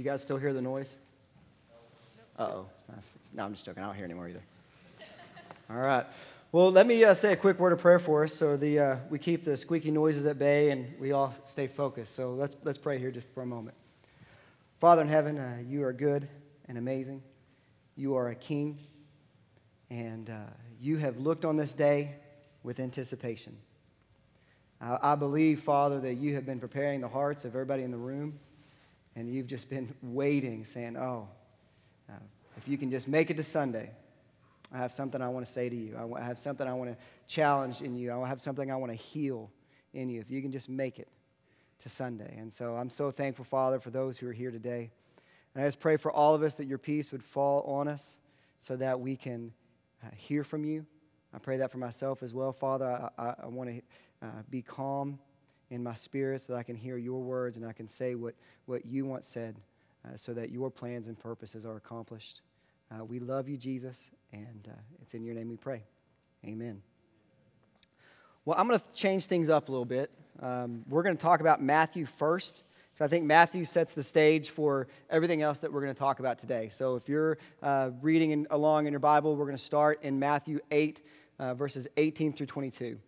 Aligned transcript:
You 0.00 0.04
guys 0.04 0.22
still 0.22 0.38
hear 0.38 0.54
the 0.54 0.62
noise? 0.62 0.96
Uh 2.38 2.42
oh. 2.42 2.66
No, 3.34 3.44
I'm 3.44 3.52
just 3.52 3.66
joking. 3.66 3.82
I 3.82 3.86
don't 3.86 3.96
hear 3.96 4.06
anymore 4.06 4.30
either. 4.30 4.42
All 5.70 5.76
right. 5.76 6.06
Well, 6.52 6.72
let 6.72 6.86
me 6.86 7.04
uh, 7.04 7.12
say 7.12 7.34
a 7.34 7.36
quick 7.36 7.58
word 7.58 7.74
of 7.74 7.80
prayer 7.80 7.98
for 7.98 8.24
us 8.24 8.32
so 8.32 8.56
the, 8.56 8.78
uh, 8.78 8.96
we 9.10 9.18
keep 9.18 9.44
the 9.44 9.58
squeaky 9.58 9.90
noises 9.90 10.24
at 10.24 10.38
bay 10.38 10.70
and 10.70 10.98
we 10.98 11.12
all 11.12 11.34
stay 11.44 11.66
focused. 11.66 12.14
So 12.14 12.32
let's, 12.32 12.56
let's 12.64 12.78
pray 12.78 12.98
here 12.98 13.10
just 13.10 13.26
for 13.34 13.42
a 13.42 13.46
moment. 13.46 13.76
Father 14.78 15.02
in 15.02 15.08
heaven, 15.08 15.36
uh, 15.36 15.58
you 15.68 15.84
are 15.84 15.92
good 15.92 16.26
and 16.66 16.78
amazing. 16.78 17.22
You 17.94 18.14
are 18.14 18.30
a 18.30 18.34
king, 18.34 18.78
and 19.90 20.30
uh, 20.30 20.44
you 20.80 20.96
have 20.96 21.18
looked 21.18 21.44
on 21.44 21.58
this 21.58 21.74
day 21.74 22.14
with 22.62 22.80
anticipation. 22.80 23.54
I, 24.80 25.12
I 25.12 25.14
believe, 25.14 25.60
Father, 25.60 26.00
that 26.00 26.14
you 26.14 26.36
have 26.36 26.46
been 26.46 26.58
preparing 26.58 27.02
the 27.02 27.08
hearts 27.08 27.44
of 27.44 27.54
everybody 27.54 27.82
in 27.82 27.90
the 27.90 27.98
room, 27.98 28.38
and 29.20 29.32
you've 29.32 29.46
just 29.46 29.68
been 29.68 29.94
waiting, 30.02 30.64
saying, 30.64 30.96
Oh, 30.96 31.28
uh, 32.08 32.14
if 32.56 32.66
you 32.66 32.76
can 32.78 32.90
just 32.90 33.06
make 33.06 33.30
it 33.30 33.36
to 33.36 33.42
Sunday, 33.42 33.90
I 34.72 34.78
have 34.78 34.92
something 34.92 35.20
I 35.20 35.28
want 35.28 35.44
to 35.46 35.52
say 35.52 35.68
to 35.68 35.76
you. 35.76 35.96
I 36.16 36.22
have 36.22 36.38
something 36.38 36.66
I 36.66 36.74
want 36.74 36.90
to 36.90 36.96
challenge 37.26 37.82
in 37.82 37.94
you. 37.94 38.12
I 38.12 38.28
have 38.28 38.40
something 38.40 38.70
I 38.70 38.76
want 38.76 38.92
to 38.92 38.96
heal 38.96 39.50
in 39.92 40.08
you. 40.08 40.20
If 40.20 40.30
you 40.30 40.40
can 40.40 40.52
just 40.52 40.68
make 40.68 40.98
it 40.98 41.08
to 41.80 41.88
Sunday. 41.88 42.34
And 42.38 42.52
so 42.52 42.76
I'm 42.76 42.90
so 42.90 43.10
thankful, 43.10 43.44
Father, 43.44 43.78
for 43.78 43.90
those 43.90 44.18
who 44.18 44.28
are 44.28 44.32
here 44.32 44.50
today. 44.50 44.90
And 45.54 45.64
I 45.64 45.66
just 45.66 45.80
pray 45.80 45.96
for 45.96 46.12
all 46.12 46.34
of 46.34 46.42
us 46.42 46.54
that 46.56 46.66
your 46.66 46.78
peace 46.78 47.10
would 47.12 47.24
fall 47.24 47.62
on 47.62 47.88
us 47.88 48.16
so 48.58 48.76
that 48.76 49.00
we 49.00 49.16
can 49.16 49.52
uh, 50.04 50.08
hear 50.16 50.44
from 50.44 50.64
you. 50.64 50.86
I 51.34 51.38
pray 51.38 51.58
that 51.58 51.72
for 51.72 51.78
myself 51.78 52.22
as 52.22 52.32
well, 52.32 52.52
Father. 52.52 53.10
I, 53.18 53.22
I, 53.22 53.34
I 53.44 53.46
want 53.46 53.70
to 53.70 54.26
uh, 54.26 54.42
be 54.50 54.62
calm 54.62 55.18
in 55.70 55.82
my 55.82 55.94
spirit 55.94 56.40
so 56.40 56.52
that 56.52 56.58
I 56.58 56.62
can 56.62 56.76
hear 56.76 56.96
your 56.96 57.20
words 57.22 57.56
and 57.56 57.64
I 57.64 57.72
can 57.72 57.88
say 57.88 58.14
what, 58.14 58.34
what 58.66 58.84
you 58.84 59.06
once 59.06 59.26
said 59.26 59.56
uh, 60.04 60.16
so 60.16 60.34
that 60.34 60.50
your 60.50 60.70
plans 60.70 61.06
and 61.06 61.18
purposes 61.18 61.64
are 61.64 61.76
accomplished. 61.76 62.42
Uh, 62.90 63.04
we 63.04 63.20
love 63.20 63.48
you, 63.48 63.56
Jesus, 63.56 64.10
and 64.32 64.68
uh, 64.68 64.74
it's 65.00 65.14
in 65.14 65.24
your 65.24 65.34
name 65.34 65.48
we 65.48 65.56
pray. 65.56 65.84
Amen. 66.44 66.82
Well, 68.44 68.58
I'm 68.58 68.66
going 68.66 68.80
to 68.80 68.86
change 68.94 69.26
things 69.26 69.48
up 69.48 69.68
a 69.68 69.70
little 69.70 69.84
bit. 69.84 70.10
Um, 70.40 70.84
we're 70.88 71.02
going 71.02 71.16
to 71.16 71.22
talk 71.22 71.40
about 71.40 71.62
Matthew 71.62 72.06
first. 72.06 72.64
So 72.94 73.04
I 73.04 73.08
think 73.08 73.24
Matthew 73.24 73.64
sets 73.64 73.92
the 73.92 74.02
stage 74.02 74.50
for 74.50 74.88
everything 75.08 75.42
else 75.42 75.60
that 75.60 75.72
we're 75.72 75.82
going 75.82 75.94
to 75.94 75.98
talk 75.98 76.18
about 76.18 76.38
today. 76.38 76.68
So 76.68 76.96
if 76.96 77.08
you're 77.08 77.38
uh, 77.62 77.90
reading 78.02 78.32
in, 78.32 78.46
along 78.50 78.86
in 78.86 78.92
your 78.92 79.00
Bible, 79.00 79.36
we're 79.36 79.44
going 79.44 79.56
to 79.56 79.62
start 79.62 80.02
in 80.02 80.18
Matthew 80.18 80.60
8, 80.70 81.04
uh, 81.38 81.54
verses 81.54 81.86
18 81.96 82.32
through 82.32 82.46
22. 82.46 82.98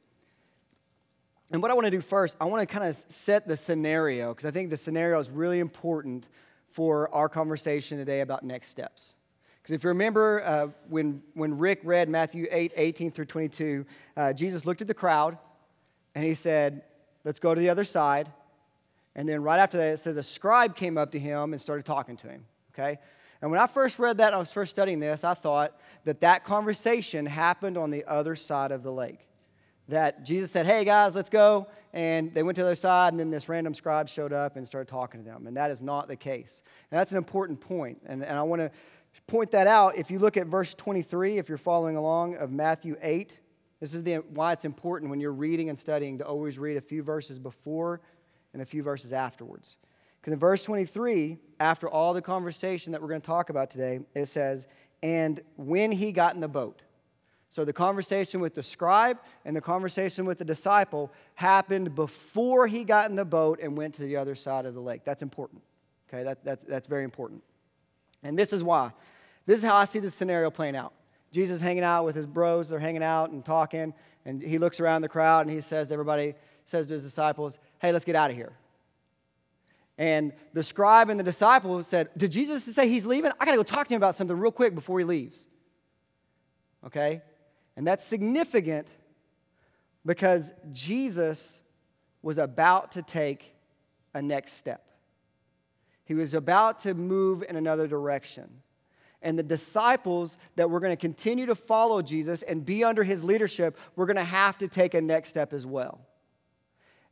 And 1.52 1.60
what 1.60 1.70
I 1.70 1.74
want 1.74 1.84
to 1.84 1.90
do 1.90 2.00
first, 2.00 2.34
I 2.40 2.46
want 2.46 2.66
to 2.66 2.72
kind 2.72 2.88
of 2.88 2.96
set 2.96 3.46
the 3.46 3.56
scenario, 3.56 4.30
because 4.30 4.46
I 4.46 4.50
think 4.50 4.70
the 4.70 4.76
scenario 4.76 5.18
is 5.18 5.28
really 5.28 5.60
important 5.60 6.26
for 6.68 7.14
our 7.14 7.28
conversation 7.28 7.98
today 7.98 8.22
about 8.22 8.42
next 8.42 8.68
steps. 8.68 9.16
Because 9.60 9.74
if 9.74 9.84
you 9.84 9.88
remember 9.88 10.42
uh, 10.42 10.68
when, 10.88 11.22
when 11.34 11.58
Rick 11.58 11.80
read 11.84 12.08
Matthew 12.08 12.46
8, 12.50 12.72
18 12.74 13.10
through 13.10 13.26
22, 13.26 13.84
uh, 14.16 14.32
Jesus 14.32 14.64
looked 14.64 14.80
at 14.80 14.86
the 14.86 14.94
crowd 14.94 15.36
and 16.14 16.24
he 16.24 16.34
said, 16.34 16.82
Let's 17.22 17.38
go 17.38 17.54
to 17.54 17.60
the 17.60 17.68
other 17.68 17.84
side. 17.84 18.32
And 19.14 19.28
then 19.28 19.44
right 19.44 19.60
after 19.60 19.76
that, 19.76 19.92
it 19.92 19.98
says 19.98 20.16
a 20.16 20.22
scribe 20.22 20.74
came 20.74 20.98
up 20.98 21.12
to 21.12 21.18
him 21.18 21.52
and 21.52 21.60
started 21.60 21.84
talking 21.84 22.16
to 22.16 22.28
him. 22.28 22.46
Okay? 22.72 22.98
And 23.40 23.50
when 23.50 23.60
I 23.60 23.68
first 23.68 24.00
read 24.00 24.16
that, 24.16 24.34
I 24.34 24.38
was 24.38 24.52
first 24.52 24.72
studying 24.72 24.98
this, 24.98 25.22
I 25.22 25.34
thought 25.34 25.78
that 26.04 26.22
that 26.22 26.42
conversation 26.42 27.26
happened 27.26 27.78
on 27.78 27.90
the 27.90 28.04
other 28.06 28.34
side 28.34 28.72
of 28.72 28.82
the 28.82 28.90
lake. 28.90 29.28
That 29.92 30.24
Jesus 30.24 30.50
said, 30.50 30.64
Hey 30.64 30.86
guys, 30.86 31.14
let's 31.14 31.28
go. 31.28 31.66
And 31.92 32.32
they 32.32 32.42
went 32.42 32.56
to 32.56 32.62
the 32.62 32.68
other 32.68 32.74
side, 32.74 33.12
and 33.12 33.20
then 33.20 33.30
this 33.30 33.46
random 33.46 33.74
scribe 33.74 34.08
showed 34.08 34.32
up 34.32 34.56
and 34.56 34.66
started 34.66 34.88
talking 34.88 35.22
to 35.22 35.30
them. 35.30 35.46
And 35.46 35.54
that 35.58 35.70
is 35.70 35.82
not 35.82 36.08
the 36.08 36.16
case. 36.16 36.62
And 36.90 36.98
that's 36.98 37.12
an 37.12 37.18
important 37.18 37.60
point. 37.60 38.00
And, 38.06 38.24
and 38.24 38.38
I 38.38 38.42
want 38.42 38.62
to 38.62 38.70
point 39.26 39.50
that 39.50 39.66
out. 39.66 39.98
If 39.98 40.10
you 40.10 40.18
look 40.18 40.38
at 40.38 40.46
verse 40.46 40.72
23, 40.72 41.36
if 41.36 41.50
you're 41.50 41.58
following 41.58 41.98
along 41.98 42.36
of 42.36 42.50
Matthew 42.50 42.96
8, 43.02 43.38
this 43.80 43.92
is 43.92 44.02
the, 44.02 44.16
why 44.30 44.54
it's 44.54 44.64
important 44.64 45.10
when 45.10 45.20
you're 45.20 45.30
reading 45.30 45.68
and 45.68 45.78
studying 45.78 46.16
to 46.18 46.26
always 46.26 46.58
read 46.58 46.78
a 46.78 46.80
few 46.80 47.02
verses 47.02 47.38
before 47.38 48.00
and 48.54 48.62
a 48.62 48.64
few 48.64 48.82
verses 48.82 49.12
afterwards. 49.12 49.76
Because 50.22 50.32
in 50.32 50.38
verse 50.38 50.62
23, 50.62 51.36
after 51.60 51.86
all 51.86 52.14
the 52.14 52.22
conversation 52.22 52.92
that 52.92 53.02
we're 53.02 53.08
going 53.08 53.20
to 53.20 53.26
talk 53.26 53.50
about 53.50 53.70
today, 53.70 54.00
it 54.14 54.24
says, 54.24 54.66
And 55.02 55.42
when 55.56 55.92
he 55.92 56.12
got 56.12 56.34
in 56.34 56.40
the 56.40 56.48
boat. 56.48 56.80
So 57.52 57.66
the 57.66 57.72
conversation 57.74 58.40
with 58.40 58.54
the 58.54 58.62
scribe 58.62 59.18
and 59.44 59.54
the 59.54 59.60
conversation 59.60 60.24
with 60.24 60.38
the 60.38 60.44
disciple 60.44 61.12
happened 61.34 61.94
before 61.94 62.66
he 62.66 62.82
got 62.82 63.10
in 63.10 63.14
the 63.14 63.26
boat 63.26 63.60
and 63.62 63.76
went 63.76 63.92
to 63.96 64.02
the 64.04 64.16
other 64.16 64.34
side 64.34 64.64
of 64.64 64.72
the 64.72 64.80
lake. 64.80 65.02
That's 65.04 65.22
important. 65.22 65.60
Okay, 66.08 66.24
that, 66.24 66.42
that, 66.46 66.66
that's 66.66 66.86
very 66.86 67.04
important. 67.04 67.42
And 68.22 68.38
this 68.38 68.54
is 68.54 68.64
why. 68.64 68.92
This 69.44 69.58
is 69.58 69.66
how 69.66 69.76
I 69.76 69.84
see 69.84 69.98
this 69.98 70.14
scenario 70.14 70.50
playing 70.50 70.76
out. 70.76 70.94
Jesus 71.30 71.60
hanging 71.60 71.84
out 71.84 72.06
with 72.06 72.16
his 72.16 72.26
bros, 72.26 72.70
they're 72.70 72.78
hanging 72.78 73.02
out 73.02 73.32
and 73.32 73.44
talking, 73.44 73.92
and 74.24 74.40
he 74.40 74.56
looks 74.56 74.80
around 74.80 75.02
the 75.02 75.10
crowd 75.10 75.42
and 75.46 75.50
he 75.50 75.60
says 75.60 75.88
to 75.88 75.92
everybody, 75.92 76.34
says 76.64 76.86
to 76.86 76.94
his 76.94 77.02
disciples, 77.02 77.58
Hey, 77.82 77.92
let's 77.92 78.06
get 78.06 78.16
out 78.16 78.30
of 78.30 78.36
here. 78.36 78.54
And 79.98 80.32
the 80.54 80.62
scribe 80.62 81.10
and 81.10 81.20
the 81.20 81.24
disciple 81.24 81.82
said, 81.82 82.08
Did 82.16 82.32
Jesus 82.32 82.64
say 82.64 82.88
he's 82.88 83.04
leaving? 83.04 83.30
I 83.38 83.44
gotta 83.44 83.58
go 83.58 83.62
talk 83.62 83.88
to 83.88 83.94
him 83.94 83.98
about 83.98 84.14
something 84.14 84.38
real 84.38 84.52
quick 84.52 84.74
before 84.74 84.98
he 84.98 85.04
leaves. 85.04 85.48
Okay? 86.86 87.20
And 87.76 87.86
that's 87.86 88.04
significant 88.04 88.88
because 90.04 90.52
Jesus 90.72 91.62
was 92.22 92.38
about 92.38 92.92
to 92.92 93.02
take 93.02 93.54
a 94.14 94.22
next 94.22 94.52
step. 94.52 94.88
He 96.04 96.14
was 96.14 96.34
about 96.34 96.80
to 96.80 96.94
move 96.94 97.42
in 97.48 97.56
another 97.56 97.86
direction. 97.86 98.48
And 99.22 99.38
the 99.38 99.44
disciples 99.44 100.36
that 100.56 100.68
were 100.68 100.80
going 100.80 100.92
to 100.92 101.00
continue 101.00 101.46
to 101.46 101.54
follow 101.54 102.02
Jesus 102.02 102.42
and 102.42 102.66
be 102.66 102.82
under 102.82 103.04
his 103.04 103.22
leadership 103.22 103.78
were 103.94 104.04
going 104.04 104.16
to 104.16 104.24
have 104.24 104.58
to 104.58 104.68
take 104.68 104.94
a 104.94 105.00
next 105.00 105.28
step 105.28 105.52
as 105.52 105.64
well. 105.64 106.00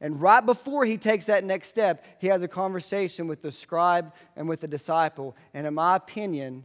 And 0.01 0.21
right 0.21 0.45
before 0.45 0.85
he 0.85 0.97
takes 0.97 1.27
that 1.27 1.45
next 1.45 1.69
step, 1.69 2.05
he 2.19 2.27
has 2.29 2.43
a 2.43 2.49
conversation 2.49 3.29
with 3.29 3.43
the 3.43 3.51
scribe 3.51 4.15
and 4.35 4.49
with 4.49 4.61
the 4.61 4.69
disciple. 4.69 5.37
And 5.55 5.67
in 5.67 5.75
my 5.75 5.97
opinion, 5.97 6.65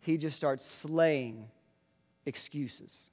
he 0.00 0.16
just 0.18 0.36
starts 0.36 0.64
slaying 0.64 1.48
excuses. 2.26 3.10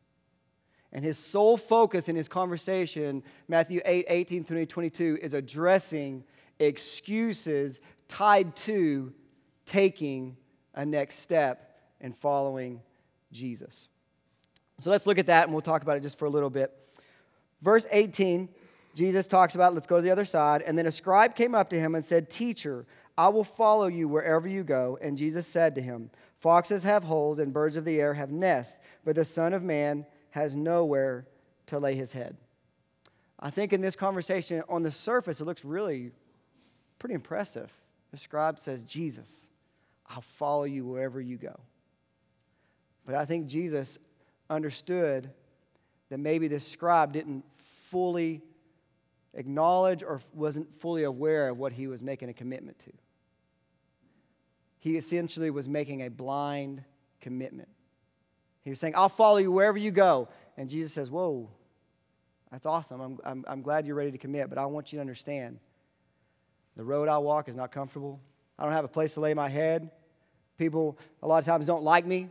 And 0.93 1.03
his 1.03 1.17
sole 1.17 1.57
focus 1.57 2.07
in 2.07 2.15
his 2.15 2.27
conversation, 2.27 3.23
Matthew 3.47 3.81
8, 3.83 4.05
18 4.07 4.43
through 4.43 4.67
22, 4.67 5.19
is 5.21 5.33
addressing 5.33 6.23
excuses 6.59 7.79
tied 8.07 8.55
to 8.55 9.11
taking 9.65 10.37
a 10.75 10.85
next 10.85 11.19
step 11.19 11.79
and 11.99 12.15
following 12.15 12.79
Jesus. 13.31 13.89
So 14.77 14.91
let's 14.91 15.07
look 15.07 15.17
at 15.17 15.25
that 15.27 15.45
and 15.45 15.53
we'll 15.53 15.61
talk 15.61 15.81
about 15.81 15.97
it 15.97 16.01
just 16.01 16.19
for 16.19 16.25
a 16.25 16.29
little 16.29 16.49
bit. 16.49 16.71
Verse 17.61 17.87
18, 17.91 18.49
Jesus 18.93 19.27
talks 19.27 19.55
about, 19.55 19.73
let's 19.73 19.87
go 19.87 19.95
to 19.95 20.01
the 20.01 20.11
other 20.11 20.25
side. 20.25 20.61
And 20.61 20.77
then 20.77 20.85
a 20.85 20.91
scribe 20.91 21.35
came 21.35 21.55
up 21.55 21.69
to 21.69 21.79
him 21.79 21.95
and 21.95 22.05
said, 22.05 22.29
Teacher, 22.29 22.85
I 23.17 23.29
will 23.29 23.43
follow 23.43 23.87
you 23.87 24.07
wherever 24.07 24.47
you 24.47 24.63
go. 24.63 24.97
And 25.01 25.17
Jesus 25.17 25.47
said 25.47 25.73
to 25.75 25.81
him, 25.81 26.11
Foxes 26.39 26.83
have 26.83 27.03
holes 27.03 27.39
and 27.39 27.53
birds 27.53 27.77
of 27.77 27.85
the 27.85 28.01
air 28.01 28.13
have 28.13 28.31
nests, 28.31 28.79
but 29.05 29.15
the 29.15 29.23
Son 29.23 29.53
of 29.53 29.63
Man 29.63 30.05
has 30.33 30.55
nowhere 30.55 31.27
to 31.67 31.77
lay 31.77 31.93
his 31.93 32.11
head. 32.11 32.35
I 33.39 33.51
think 33.51 33.71
in 33.71 33.81
this 33.81 33.95
conversation, 33.95 34.63
on 34.67 34.81
the 34.81 34.89
surface, 34.89 35.39
it 35.39 35.45
looks 35.45 35.63
really 35.63 36.09
pretty 36.97 37.13
impressive. 37.13 37.71
The 38.09 38.17
scribe 38.17 38.57
says, 38.57 38.83
Jesus, 38.83 39.51
I'll 40.07 40.21
follow 40.21 40.63
you 40.63 40.87
wherever 40.87 41.21
you 41.21 41.37
go. 41.37 41.55
But 43.05 43.13
I 43.13 43.25
think 43.25 43.45
Jesus 43.45 43.99
understood 44.49 45.29
that 46.09 46.17
maybe 46.17 46.47
the 46.47 46.59
scribe 46.59 47.13
didn't 47.13 47.45
fully 47.91 48.41
acknowledge 49.35 50.01
or 50.01 50.19
wasn't 50.33 50.73
fully 50.73 51.03
aware 51.03 51.49
of 51.49 51.59
what 51.59 51.73
he 51.73 51.85
was 51.85 52.01
making 52.01 52.29
a 52.29 52.33
commitment 52.33 52.79
to. 52.79 52.91
He 54.79 54.97
essentially 54.97 55.51
was 55.51 55.69
making 55.69 56.01
a 56.01 56.09
blind 56.09 56.83
commitment. 57.21 57.69
He 58.63 58.69
was 58.69 58.79
saying, 58.79 58.93
I'll 58.95 59.09
follow 59.09 59.37
you 59.37 59.51
wherever 59.51 59.77
you 59.77 59.91
go. 59.91 60.29
And 60.57 60.69
Jesus 60.69 60.93
says, 60.93 61.09
Whoa, 61.09 61.49
that's 62.51 62.65
awesome. 62.65 63.01
I'm, 63.01 63.19
I'm, 63.23 63.45
I'm 63.47 63.61
glad 63.61 63.85
you're 63.85 63.95
ready 63.95 64.11
to 64.11 64.17
commit, 64.17 64.49
but 64.49 64.57
I 64.57 64.65
want 64.65 64.93
you 64.93 64.97
to 64.97 65.01
understand 65.01 65.59
the 66.75 66.83
road 66.83 67.09
I 67.09 67.17
walk 67.17 67.49
is 67.49 67.55
not 67.55 67.71
comfortable. 67.71 68.19
I 68.57 68.63
don't 68.63 68.73
have 68.73 68.85
a 68.85 68.89
place 68.89 69.15
to 69.15 69.19
lay 69.19 69.33
my 69.33 69.49
head. 69.49 69.91
People, 70.57 70.97
a 71.21 71.27
lot 71.27 71.39
of 71.39 71.45
times, 71.45 71.65
don't 71.65 71.83
like 71.83 72.05
me. 72.05 72.29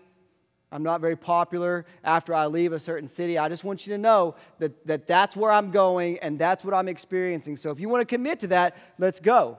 I'm 0.71 0.83
not 0.83 1.01
very 1.03 1.17
popular 1.17 1.85
after 2.03 2.35
I 2.35 2.47
leave 2.47 2.73
a 2.73 2.81
certain 2.81 3.07
city. 3.07 3.37
I 3.37 3.49
just 3.51 3.63
want 3.63 3.87
you 3.87 3.93
to 3.93 3.99
know 3.99 4.37
that, 4.59 4.87
that 4.87 5.07
that's 5.07 5.37
where 5.37 5.51
I'm 5.51 5.71
going 5.71 6.19
and 6.21 6.39
that's 6.39 6.65
what 6.65 6.73
I'm 6.73 6.89
experiencing. 6.89 7.57
So 7.57 7.71
if 7.71 7.79
you 7.79 7.91
want 7.91 8.01
to 8.01 8.07
commit 8.07 8.41
to 8.41 8.47
that, 8.49 8.77
let's 8.99 9.21
go. 9.21 9.59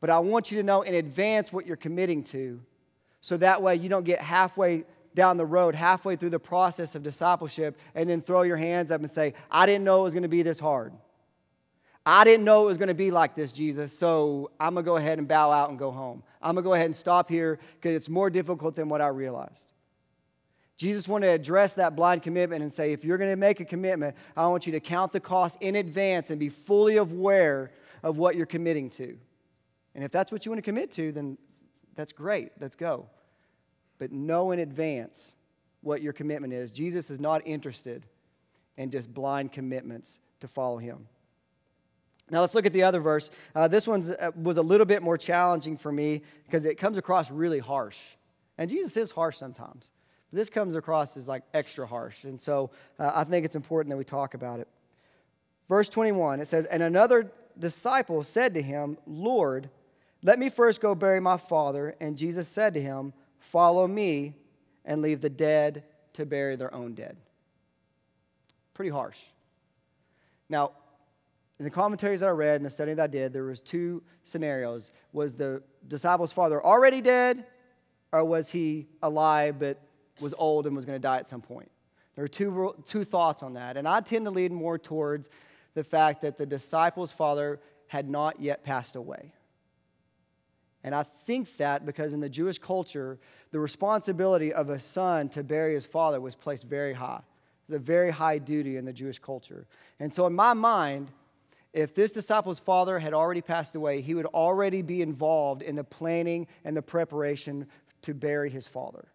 But 0.00 0.08
I 0.08 0.20
want 0.20 0.50
you 0.50 0.56
to 0.58 0.62
know 0.62 0.80
in 0.80 0.94
advance 0.94 1.52
what 1.52 1.66
you're 1.66 1.76
committing 1.76 2.24
to 2.24 2.60
so 3.28 3.36
that 3.36 3.60
way 3.60 3.76
you 3.76 3.90
don't 3.90 4.04
get 4.04 4.22
halfway 4.22 4.84
down 5.14 5.36
the 5.36 5.44
road, 5.44 5.74
halfway 5.74 6.16
through 6.16 6.30
the 6.30 6.38
process 6.38 6.94
of 6.94 7.02
discipleship, 7.02 7.78
and 7.94 8.08
then 8.08 8.22
throw 8.22 8.40
your 8.40 8.56
hands 8.56 8.90
up 8.90 9.02
and 9.02 9.10
say, 9.10 9.34
I 9.50 9.66
didn't 9.66 9.84
know 9.84 10.00
it 10.00 10.04
was 10.04 10.14
going 10.14 10.22
to 10.22 10.30
be 10.30 10.42
this 10.42 10.58
hard. 10.58 10.94
I 12.06 12.24
didn't 12.24 12.46
know 12.46 12.62
it 12.62 12.66
was 12.68 12.78
going 12.78 12.88
to 12.88 12.94
be 12.94 13.10
like 13.10 13.34
this, 13.34 13.52
Jesus, 13.52 13.92
so 13.92 14.50
I'm 14.58 14.72
going 14.72 14.82
to 14.82 14.88
go 14.88 14.96
ahead 14.96 15.18
and 15.18 15.28
bow 15.28 15.52
out 15.52 15.68
and 15.68 15.78
go 15.78 15.90
home. 15.90 16.22
I'm 16.40 16.54
going 16.54 16.64
to 16.64 16.68
go 16.68 16.72
ahead 16.72 16.86
and 16.86 16.96
stop 16.96 17.28
here 17.28 17.58
because 17.74 17.94
it's 17.94 18.08
more 18.08 18.30
difficult 18.30 18.74
than 18.74 18.88
what 18.88 19.02
I 19.02 19.08
realized. 19.08 19.74
Jesus 20.78 21.06
wanted 21.06 21.26
to 21.26 21.32
address 21.32 21.74
that 21.74 21.94
blind 21.96 22.22
commitment 22.22 22.62
and 22.62 22.72
say, 22.72 22.94
if 22.94 23.04
you're 23.04 23.18
going 23.18 23.28
to 23.28 23.36
make 23.36 23.60
a 23.60 23.66
commitment, 23.66 24.16
I 24.38 24.46
want 24.46 24.64
you 24.64 24.72
to 24.72 24.80
count 24.80 25.12
the 25.12 25.20
cost 25.20 25.58
in 25.60 25.76
advance 25.76 26.30
and 26.30 26.40
be 26.40 26.48
fully 26.48 26.96
aware 26.96 27.72
of 28.02 28.16
what 28.16 28.36
you're 28.36 28.46
committing 28.46 28.88
to. 28.90 29.18
And 29.94 30.02
if 30.02 30.10
that's 30.10 30.32
what 30.32 30.46
you 30.46 30.50
want 30.50 30.60
to 30.60 30.62
commit 30.62 30.90
to, 30.92 31.12
then 31.12 31.36
that's 31.94 32.12
great. 32.12 32.52
Let's 32.58 32.76
go. 32.76 33.10
But 33.98 34.12
know 34.12 34.52
in 34.52 34.58
advance 34.58 35.34
what 35.80 36.02
your 36.02 36.12
commitment 36.12 36.52
is. 36.52 36.72
Jesus 36.72 37.10
is 37.10 37.20
not 37.20 37.46
interested 37.46 38.06
in 38.76 38.90
just 38.90 39.12
blind 39.12 39.52
commitments 39.52 40.20
to 40.40 40.48
follow 40.48 40.78
him. 40.78 41.08
Now 42.30 42.40
let's 42.40 42.54
look 42.54 42.66
at 42.66 42.72
the 42.72 42.82
other 42.82 43.00
verse. 43.00 43.30
Uh, 43.54 43.68
this 43.68 43.86
one 43.86 44.02
uh, 44.20 44.30
was 44.36 44.58
a 44.58 44.62
little 44.62 44.86
bit 44.86 45.02
more 45.02 45.16
challenging 45.16 45.76
for 45.76 45.90
me 45.90 46.22
because 46.44 46.64
it 46.64 46.76
comes 46.76 46.98
across 46.98 47.30
really 47.30 47.58
harsh. 47.58 48.16
And 48.58 48.68
Jesus 48.68 48.96
is 48.96 49.10
harsh 49.10 49.36
sometimes. 49.36 49.90
But 50.30 50.38
This 50.38 50.50
comes 50.50 50.74
across 50.74 51.16
as 51.16 51.26
like 51.26 51.42
extra 51.54 51.86
harsh. 51.86 52.24
And 52.24 52.38
so 52.38 52.70
uh, 52.98 53.12
I 53.14 53.24
think 53.24 53.46
it's 53.46 53.56
important 53.56 53.90
that 53.90 53.96
we 53.96 54.04
talk 54.04 54.34
about 54.34 54.60
it. 54.60 54.68
Verse 55.68 55.88
21, 55.88 56.40
it 56.40 56.46
says, 56.46 56.66
And 56.66 56.82
another 56.82 57.30
disciple 57.58 58.22
said 58.22 58.54
to 58.54 58.62
him, 58.62 58.98
Lord, 59.06 59.70
let 60.22 60.38
me 60.38 60.50
first 60.50 60.80
go 60.80 60.94
bury 60.94 61.20
my 61.20 61.36
father. 61.36 61.94
And 62.00 62.16
Jesus 62.16 62.48
said 62.48 62.74
to 62.74 62.80
him, 62.80 63.12
Follow 63.38 63.86
me 63.86 64.34
and 64.84 65.02
leave 65.02 65.20
the 65.20 65.30
dead 65.30 65.84
to 66.14 66.26
bury 66.26 66.56
their 66.56 66.72
own 66.74 66.94
dead. 66.94 67.16
Pretty 68.74 68.90
harsh. 68.90 69.22
Now, 70.48 70.72
in 71.58 71.64
the 71.64 71.70
commentaries 71.70 72.20
that 72.20 72.28
I 72.28 72.32
read 72.32 72.56
and 72.56 72.64
the 72.64 72.70
study 72.70 72.94
that 72.94 73.02
I 73.02 73.06
did, 73.06 73.32
there 73.32 73.44
was 73.44 73.60
two 73.60 74.02
scenarios. 74.22 74.92
Was 75.12 75.34
the 75.34 75.62
disciple's 75.86 76.32
father 76.32 76.64
already 76.64 77.00
dead, 77.00 77.44
or 78.12 78.24
was 78.24 78.50
he 78.50 78.86
alive 79.02 79.58
but 79.58 79.82
was 80.20 80.34
old 80.38 80.66
and 80.66 80.74
was 80.74 80.84
going 80.84 80.96
to 80.96 81.02
die 81.02 81.18
at 81.18 81.28
some 81.28 81.40
point. 81.40 81.70
There 82.14 82.24
are 82.24 82.28
two, 82.28 82.74
two 82.88 83.04
thoughts 83.04 83.42
on 83.42 83.54
that. 83.54 83.76
And 83.76 83.86
I 83.86 84.00
tend 84.00 84.24
to 84.24 84.30
lean 84.30 84.52
more 84.52 84.78
towards 84.78 85.30
the 85.74 85.84
fact 85.84 86.22
that 86.22 86.36
the 86.36 86.46
disciples' 86.46 87.12
father 87.12 87.60
had 87.86 88.08
not 88.08 88.40
yet 88.40 88.64
passed 88.64 88.96
away. 88.96 89.32
And 90.84 90.94
I 90.94 91.02
think 91.02 91.56
that 91.56 91.84
because 91.84 92.12
in 92.12 92.20
the 92.20 92.28
Jewish 92.28 92.58
culture, 92.58 93.18
the 93.50 93.58
responsibility 93.58 94.52
of 94.52 94.70
a 94.70 94.78
son 94.78 95.28
to 95.30 95.42
bury 95.42 95.74
his 95.74 95.84
father 95.84 96.20
was 96.20 96.34
placed 96.34 96.64
very 96.64 96.92
high. 96.92 97.20
It's 97.62 97.72
a 97.72 97.78
very 97.78 98.10
high 98.10 98.38
duty 98.38 98.76
in 98.76 98.84
the 98.84 98.92
Jewish 98.92 99.18
culture. 99.18 99.66
And 100.00 100.12
so, 100.12 100.26
in 100.26 100.32
my 100.32 100.54
mind, 100.54 101.10
if 101.72 101.94
this 101.94 102.10
disciple's 102.12 102.58
father 102.58 102.98
had 102.98 103.12
already 103.12 103.42
passed 103.42 103.74
away, 103.74 104.00
he 104.00 104.14
would 104.14 104.26
already 104.26 104.82
be 104.82 105.02
involved 105.02 105.62
in 105.62 105.76
the 105.76 105.84
planning 105.84 106.46
and 106.64 106.76
the 106.76 106.82
preparation 106.82 107.66
to 108.02 108.14
bury 108.14 108.48
his 108.48 108.66
father. 108.66 109.08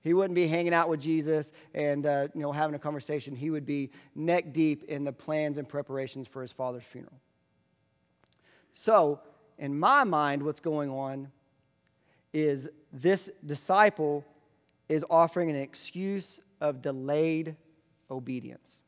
He 0.00 0.14
wouldn't 0.14 0.36
be 0.36 0.46
hanging 0.46 0.72
out 0.72 0.88
with 0.88 1.00
Jesus 1.00 1.52
and 1.74 2.06
uh, 2.06 2.28
you 2.34 2.40
know, 2.40 2.52
having 2.52 2.74
a 2.74 2.78
conversation. 2.78 3.34
He 3.34 3.50
would 3.50 3.66
be 3.66 3.90
neck 4.14 4.52
deep 4.52 4.84
in 4.84 5.04
the 5.04 5.12
plans 5.12 5.58
and 5.58 5.68
preparations 5.68 6.28
for 6.28 6.40
his 6.40 6.52
father's 6.52 6.84
funeral. 6.84 7.18
So, 8.72 9.20
in 9.58 9.78
my 9.78 10.04
mind, 10.04 10.42
what's 10.42 10.60
going 10.60 10.90
on 10.90 11.30
is 12.32 12.68
this 12.92 13.30
disciple 13.44 14.24
is 14.88 15.04
offering 15.10 15.50
an 15.50 15.56
excuse 15.56 16.40
of 16.60 16.80
delayed 16.80 17.56
obedience. 18.10 18.82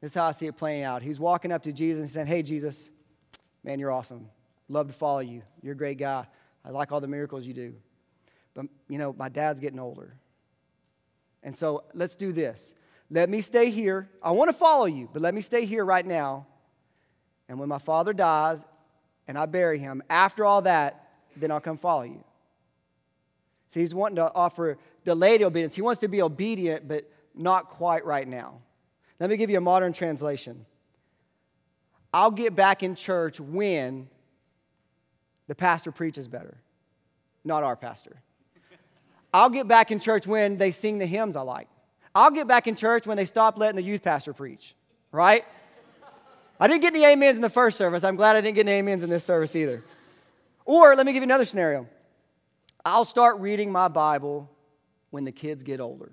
This 0.00 0.12
is 0.12 0.14
how 0.14 0.24
I 0.24 0.32
see 0.32 0.46
it 0.46 0.56
playing 0.56 0.84
out. 0.84 1.02
He's 1.02 1.18
walking 1.18 1.50
up 1.50 1.62
to 1.64 1.72
Jesus 1.72 2.00
and 2.00 2.08
saying, 2.08 2.28
Hey, 2.28 2.42
Jesus, 2.42 2.88
man, 3.64 3.78
you're 3.80 3.90
awesome. 3.90 4.28
Love 4.68 4.86
to 4.86 4.92
follow 4.92 5.20
you. 5.20 5.42
You're 5.62 5.72
a 5.72 5.76
great 5.76 5.98
guy. 5.98 6.26
I 6.64 6.70
like 6.70 6.92
all 6.92 7.00
the 7.00 7.08
miracles 7.08 7.46
you 7.46 7.54
do. 7.54 7.74
But, 8.54 8.66
you 8.88 8.98
know, 8.98 9.14
my 9.16 9.28
dad's 9.28 9.60
getting 9.60 9.80
older. 9.80 10.14
And 11.42 11.56
so 11.56 11.84
let's 11.94 12.16
do 12.16 12.32
this. 12.32 12.74
Let 13.10 13.30
me 13.30 13.40
stay 13.40 13.70
here. 13.70 14.08
I 14.22 14.32
want 14.32 14.50
to 14.50 14.56
follow 14.56 14.84
you, 14.84 15.08
but 15.12 15.22
let 15.22 15.34
me 15.34 15.40
stay 15.40 15.64
here 15.64 15.84
right 15.84 16.04
now. 16.04 16.46
And 17.48 17.58
when 17.58 17.68
my 17.68 17.78
father 17.78 18.12
dies 18.12 18.66
and 19.28 19.38
I 19.38 19.46
bury 19.46 19.78
him, 19.78 20.02
after 20.10 20.44
all 20.44 20.62
that, 20.62 21.10
then 21.36 21.52
I'll 21.52 21.60
come 21.60 21.78
follow 21.78 22.02
you. 22.02 22.24
See, 23.68 23.80
he's 23.80 23.94
wanting 23.94 24.16
to 24.16 24.32
offer 24.34 24.78
delayed 25.04 25.42
obedience. 25.42 25.74
He 25.74 25.82
wants 25.82 26.00
to 26.00 26.08
be 26.08 26.22
obedient, 26.22 26.88
but 26.88 27.08
not 27.34 27.68
quite 27.68 28.04
right 28.04 28.26
now. 28.26 28.60
Let 29.20 29.30
me 29.30 29.36
give 29.36 29.50
you 29.50 29.58
a 29.58 29.60
modern 29.60 29.92
translation. 29.92 30.64
I'll 32.12 32.30
get 32.30 32.56
back 32.56 32.82
in 32.82 32.94
church 32.94 33.38
when 33.38 34.08
the 35.46 35.54
pastor 35.54 35.92
preaches 35.92 36.26
better, 36.26 36.56
not 37.44 37.62
our 37.62 37.76
pastor. 37.76 38.16
I'll 39.32 39.50
get 39.50 39.68
back 39.68 39.90
in 39.90 40.00
church 40.00 40.26
when 40.26 40.56
they 40.56 40.70
sing 40.70 40.98
the 40.98 41.06
hymns 41.06 41.36
I 41.36 41.42
like. 41.42 41.68
I'll 42.14 42.30
get 42.30 42.48
back 42.48 42.66
in 42.66 42.74
church 42.74 43.06
when 43.06 43.18
they 43.18 43.26
stop 43.26 43.58
letting 43.58 43.76
the 43.76 43.82
youth 43.82 44.02
pastor 44.02 44.32
preach, 44.32 44.74
right? 45.12 45.44
I 46.60 46.66
didn't 46.66 46.82
get 46.82 46.94
any 46.94 47.04
amens 47.04 47.36
in 47.36 47.42
the 47.42 47.50
first 47.50 47.78
service. 47.78 48.02
I'm 48.04 48.16
glad 48.16 48.36
I 48.36 48.40
didn't 48.40 48.56
get 48.56 48.68
any 48.68 48.80
amens 48.80 49.02
in 49.02 49.10
this 49.10 49.24
service 49.24 49.54
either. 49.54 49.84
Or 50.64 50.96
let 50.96 51.06
me 51.06 51.12
give 51.12 51.22
you 51.22 51.26
another 51.26 51.44
scenario. 51.44 51.86
I'll 52.84 53.04
start 53.04 53.40
reading 53.40 53.70
my 53.70 53.88
Bible 53.88 54.50
when 55.10 55.24
the 55.24 55.32
kids 55.32 55.62
get 55.62 55.80
older. 55.80 56.12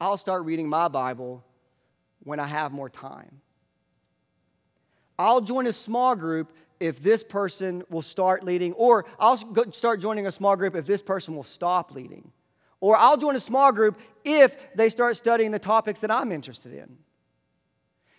I'll 0.00 0.16
start 0.16 0.44
reading 0.44 0.68
my 0.68 0.88
Bible 0.88 1.44
when 2.24 2.40
I 2.40 2.46
have 2.46 2.72
more 2.72 2.88
time. 2.88 3.40
I'll 5.18 5.40
join 5.40 5.66
a 5.66 5.72
small 5.72 6.14
group 6.14 6.52
if 6.78 7.02
this 7.02 7.22
person 7.22 7.82
will 7.88 8.02
start 8.02 8.44
leading, 8.44 8.74
or 8.74 9.06
I'll 9.18 9.36
start 9.72 10.00
joining 10.00 10.26
a 10.26 10.30
small 10.30 10.56
group 10.56 10.76
if 10.76 10.84
this 10.84 11.02
person 11.02 11.34
will 11.34 11.42
stop 11.42 11.94
leading. 11.94 12.30
Or 12.80 12.96
I'll 12.96 13.16
join 13.16 13.34
a 13.34 13.40
small 13.40 13.72
group 13.72 13.98
if 14.24 14.56
they 14.74 14.90
start 14.90 15.16
studying 15.16 15.50
the 15.50 15.58
topics 15.58 16.00
that 16.00 16.10
I'm 16.10 16.32
interested 16.32 16.74
in. 16.74 16.98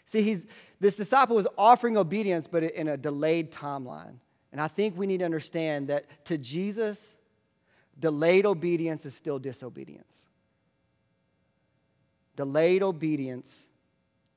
See, 0.06 0.24
he's, 0.24 0.48
this 0.80 0.96
disciple 0.96 1.36
was 1.36 1.48
offering 1.58 1.98
obedience, 1.98 2.48
but 2.48 2.64
in 2.64 2.88
a 2.88 2.98
delayed 2.98 3.52
timeline. 3.52 4.16
And 4.52 4.62
I 4.62 4.68
think 4.68 4.98
we 4.98 5.08
need 5.08 5.20
to 5.20 5.26
understand 5.26 5.88
that 5.88 6.26
to 6.26 6.38
Jesus, 6.38 7.18
delayed 8.00 8.46
obedience 8.46 9.06
is 9.06 9.16
still 9.16 9.40
disobedience. 9.40 10.26
Delayed 12.36 12.84
obedience 12.84 13.66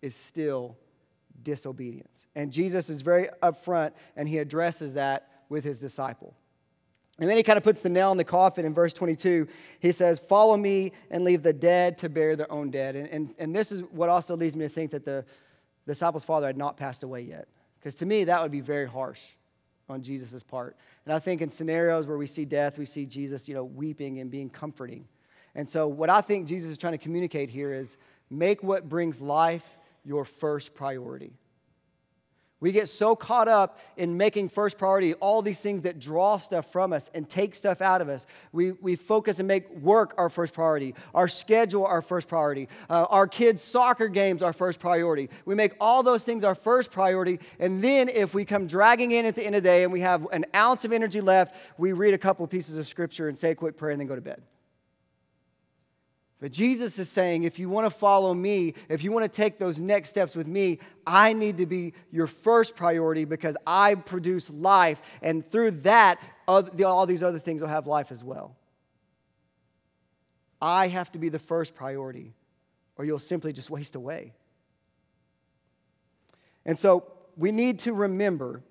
is 0.00 0.16
still 0.16 0.76
disobedience. 1.42 2.26
And 2.34 2.52
Jesus 2.52 2.90
is 2.90 3.02
very 3.02 3.28
upfront 3.42 3.92
and 4.16 4.28
he 4.28 4.38
addresses 4.38 4.94
that 4.94 5.28
with 5.48 5.64
his 5.64 5.80
disciple. 5.80 6.34
And 7.18 7.28
then 7.28 7.36
he 7.36 7.42
kind 7.42 7.58
of 7.58 7.62
puts 7.62 7.82
the 7.82 7.90
nail 7.90 8.10
in 8.12 8.18
the 8.18 8.24
coffin 8.24 8.64
in 8.64 8.72
verse 8.72 8.94
22. 8.94 9.46
He 9.78 9.92
says, 9.92 10.18
Follow 10.18 10.56
me 10.56 10.92
and 11.10 11.22
leave 11.22 11.42
the 11.42 11.52
dead 11.52 11.98
to 11.98 12.08
bury 12.08 12.34
their 12.34 12.50
own 12.50 12.70
dead. 12.70 12.96
And, 12.96 13.08
and, 13.08 13.34
and 13.38 13.54
this 13.54 13.72
is 13.72 13.82
what 13.82 14.08
also 14.08 14.34
leads 14.36 14.56
me 14.56 14.64
to 14.64 14.70
think 14.70 14.90
that 14.92 15.04
the 15.04 15.26
disciples' 15.90 16.24
father 16.24 16.46
had 16.46 16.56
not 16.56 16.76
passed 16.76 17.02
away 17.02 17.22
yet. 17.22 17.48
Because 17.78 17.94
to 17.96 18.06
me, 18.06 18.24
that 18.24 18.42
would 18.42 18.50
be 18.50 18.60
very 18.60 18.86
harsh 18.86 19.32
on 19.88 20.02
Jesus' 20.02 20.42
part. 20.42 20.76
And 21.04 21.12
I 21.12 21.18
think 21.18 21.42
in 21.42 21.50
scenarios 21.50 22.06
where 22.06 22.18
we 22.18 22.26
see 22.26 22.44
death, 22.44 22.78
we 22.78 22.84
see 22.84 23.06
Jesus, 23.06 23.48
you 23.48 23.54
know, 23.54 23.64
weeping 23.64 24.20
and 24.20 24.30
being 24.30 24.50
comforting. 24.50 25.06
And 25.54 25.68
so 25.68 25.88
what 25.88 26.08
I 26.08 26.20
think 26.20 26.46
Jesus 26.46 26.70
is 26.70 26.78
trying 26.78 26.92
to 26.92 26.98
communicate 26.98 27.50
here 27.50 27.72
is 27.72 27.96
make 28.30 28.62
what 28.62 28.88
brings 28.88 29.20
life 29.20 29.64
your 30.04 30.24
first 30.24 30.74
priority. 30.74 31.32
We 32.60 32.72
get 32.72 32.88
so 32.88 33.16
caught 33.16 33.48
up 33.48 33.80
in 33.96 34.16
making 34.16 34.50
first 34.50 34.76
priority 34.76 35.14
all 35.14 35.40
these 35.40 35.60
things 35.60 35.82
that 35.82 35.98
draw 35.98 36.36
stuff 36.36 36.70
from 36.70 36.92
us 36.92 37.10
and 37.14 37.28
take 37.28 37.54
stuff 37.54 37.80
out 37.80 38.02
of 38.02 38.08
us. 38.10 38.26
We, 38.52 38.72
we 38.72 38.96
focus 38.96 39.38
and 39.38 39.48
make 39.48 39.70
work 39.70 40.14
our 40.18 40.28
first 40.28 40.52
priority, 40.52 40.94
our 41.14 41.26
schedule 41.26 41.86
our 41.86 42.02
first 42.02 42.28
priority, 42.28 42.68
uh, 42.90 43.06
our 43.08 43.26
kids' 43.26 43.62
soccer 43.62 44.08
games 44.08 44.42
our 44.42 44.52
first 44.52 44.78
priority. 44.78 45.30
We 45.46 45.54
make 45.54 45.72
all 45.80 46.02
those 46.02 46.22
things 46.22 46.44
our 46.44 46.54
first 46.54 46.92
priority. 46.92 47.40
And 47.58 47.82
then 47.82 48.10
if 48.10 48.34
we 48.34 48.44
come 48.44 48.66
dragging 48.66 49.12
in 49.12 49.24
at 49.24 49.36
the 49.36 49.44
end 49.44 49.56
of 49.56 49.62
the 49.62 49.68
day 49.68 49.82
and 49.82 49.92
we 49.92 50.00
have 50.00 50.26
an 50.32 50.44
ounce 50.54 50.84
of 50.84 50.92
energy 50.92 51.22
left, 51.22 51.54
we 51.78 51.92
read 51.92 52.12
a 52.12 52.18
couple 52.18 52.46
pieces 52.46 52.76
of 52.76 52.86
scripture 52.86 53.28
and 53.28 53.38
say 53.38 53.52
a 53.52 53.54
quick 53.54 53.78
prayer 53.78 53.92
and 53.92 54.00
then 54.00 54.06
go 54.06 54.14
to 54.14 54.20
bed. 54.20 54.42
But 56.40 56.52
Jesus 56.52 56.98
is 56.98 57.10
saying, 57.10 57.42
if 57.42 57.58
you 57.58 57.68
want 57.68 57.84
to 57.84 57.90
follow 57.90 58.32
me, 58.32 58.72
if 58.88 59.04
you 59.04 59.12
want 59.12 59.30
to 59.30 59.36
take 59.36 59.58
those 59.58 59.78
next 59.78 60.08
steps 60.08 60.34
with 60.34 60.46
me, 60.46 60.78
I 61.06 61.34
need 61.34 61.58
to 61.58 61.66
be 61.66 61.92
your 62.10 62.26
first 62.26 62.76
priority 62.76 63.26
because 63.26 63.58
I 63.66 63.94
produce 63.94 64.48
life. 64.50 65.02
And 65.20 65.46
through 65.46 65.72
that, 65.82 66.18
all 66.48 67.06
these 67.06 67.22
other 67.22 67.38
things 67.38 67.60
will 67.60 67.68
have 67.68 67.86
life 67.86 68.10
as 68.10 68.24
well. 68.24 68.56
I 70.62 70.88
have 70.88 71.12
to 71.12 71.18
be 71.18 71.28
the 71.28 71.38
first 71.38 71.74
priority, 71.74 72.32
or 72.96 73.04
you'll 73.04 73.18
simply 73.18 73.52
just 73.52 73.68
waste 73.68 73.94
away. 73.94 74.32
And 76.64 76.78
so 76.78 77.04
we 77.36 77.52
need 77.52 77.80
to 77.80 77.92
remember 77.92 78.62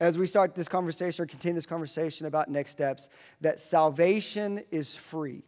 as 0.00 0.16
we 0.16 0.26
start 0.26 0.54
this 0.54 0.68
conversation 0.68 1.22
or 1.22 1.26
continue 1.26 1.54
this 1.54 1.66
conversation 1.66 2.26
about 2.26 2.48
next 2.48 2.70
steps 2.70 3.08
that 3.40 3.60
salvation 3.60 4.62
is 4.70 4.96
free. 4.96 5.42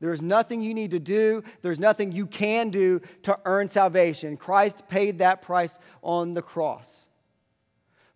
There's 0.00 0.22
nothing 0.22 0.62
you 0.62 0.74
need 0.74 0.92
to 0.92 1.00
do, 1.00 1.42
there's 1.62 1.80
nothing 1.80 2.12
you 2.12 2.26
can 2.26 2.70
do 2.70 3.00
to 3.22 3.38
earn 3.44 3.68
salvation. 3.68 4.36
Christ 4.36 4.88
paid 4.88 5.18
that 5.18 5.42
price 5.42 5.78
on 6.02 6.34
the 6.34 6.42
cross. 6.42 7.06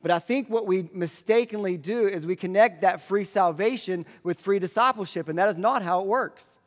But 0.00 0.10
I 0.10 0.18
think 0.18 0.48
what 0.48 0.66
we 0.66 0.88
mistakenly 0.92 1.76
do 1.76 2.06
is 2.06 2.26
we 2.26 2.36
connect 2.36 2.82
that 2.82 3.00
free 3.00 3.24
salvation 3.24 4.04
with 4.22 4.40
free 4.40 4.58
discipleship, 4.58 5.28
and 5.28 5.38
that 5.38 5.48
is 5.48 5.58
not 5.58 5.82
how 5.82 6.00
it 6.00 6.06
works. 6.06 6.58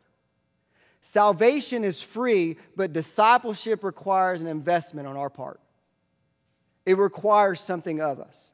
Salvation 1.01 1.83
is 1.83 2.01
free, 2.01 2.57
but 2.75 2.91
discipleship 2.91 3.83
requires 3.83 4.41
an 4.41 4.47
investment 4.47 5.07
on 5.07 5.15
our 5.15 5.29
part. 5.29 5.59
It 6.85 6.97
requires 6.97 7.59
something 7.59 8.01
of 8.01 8.19
us. 8.19 8.53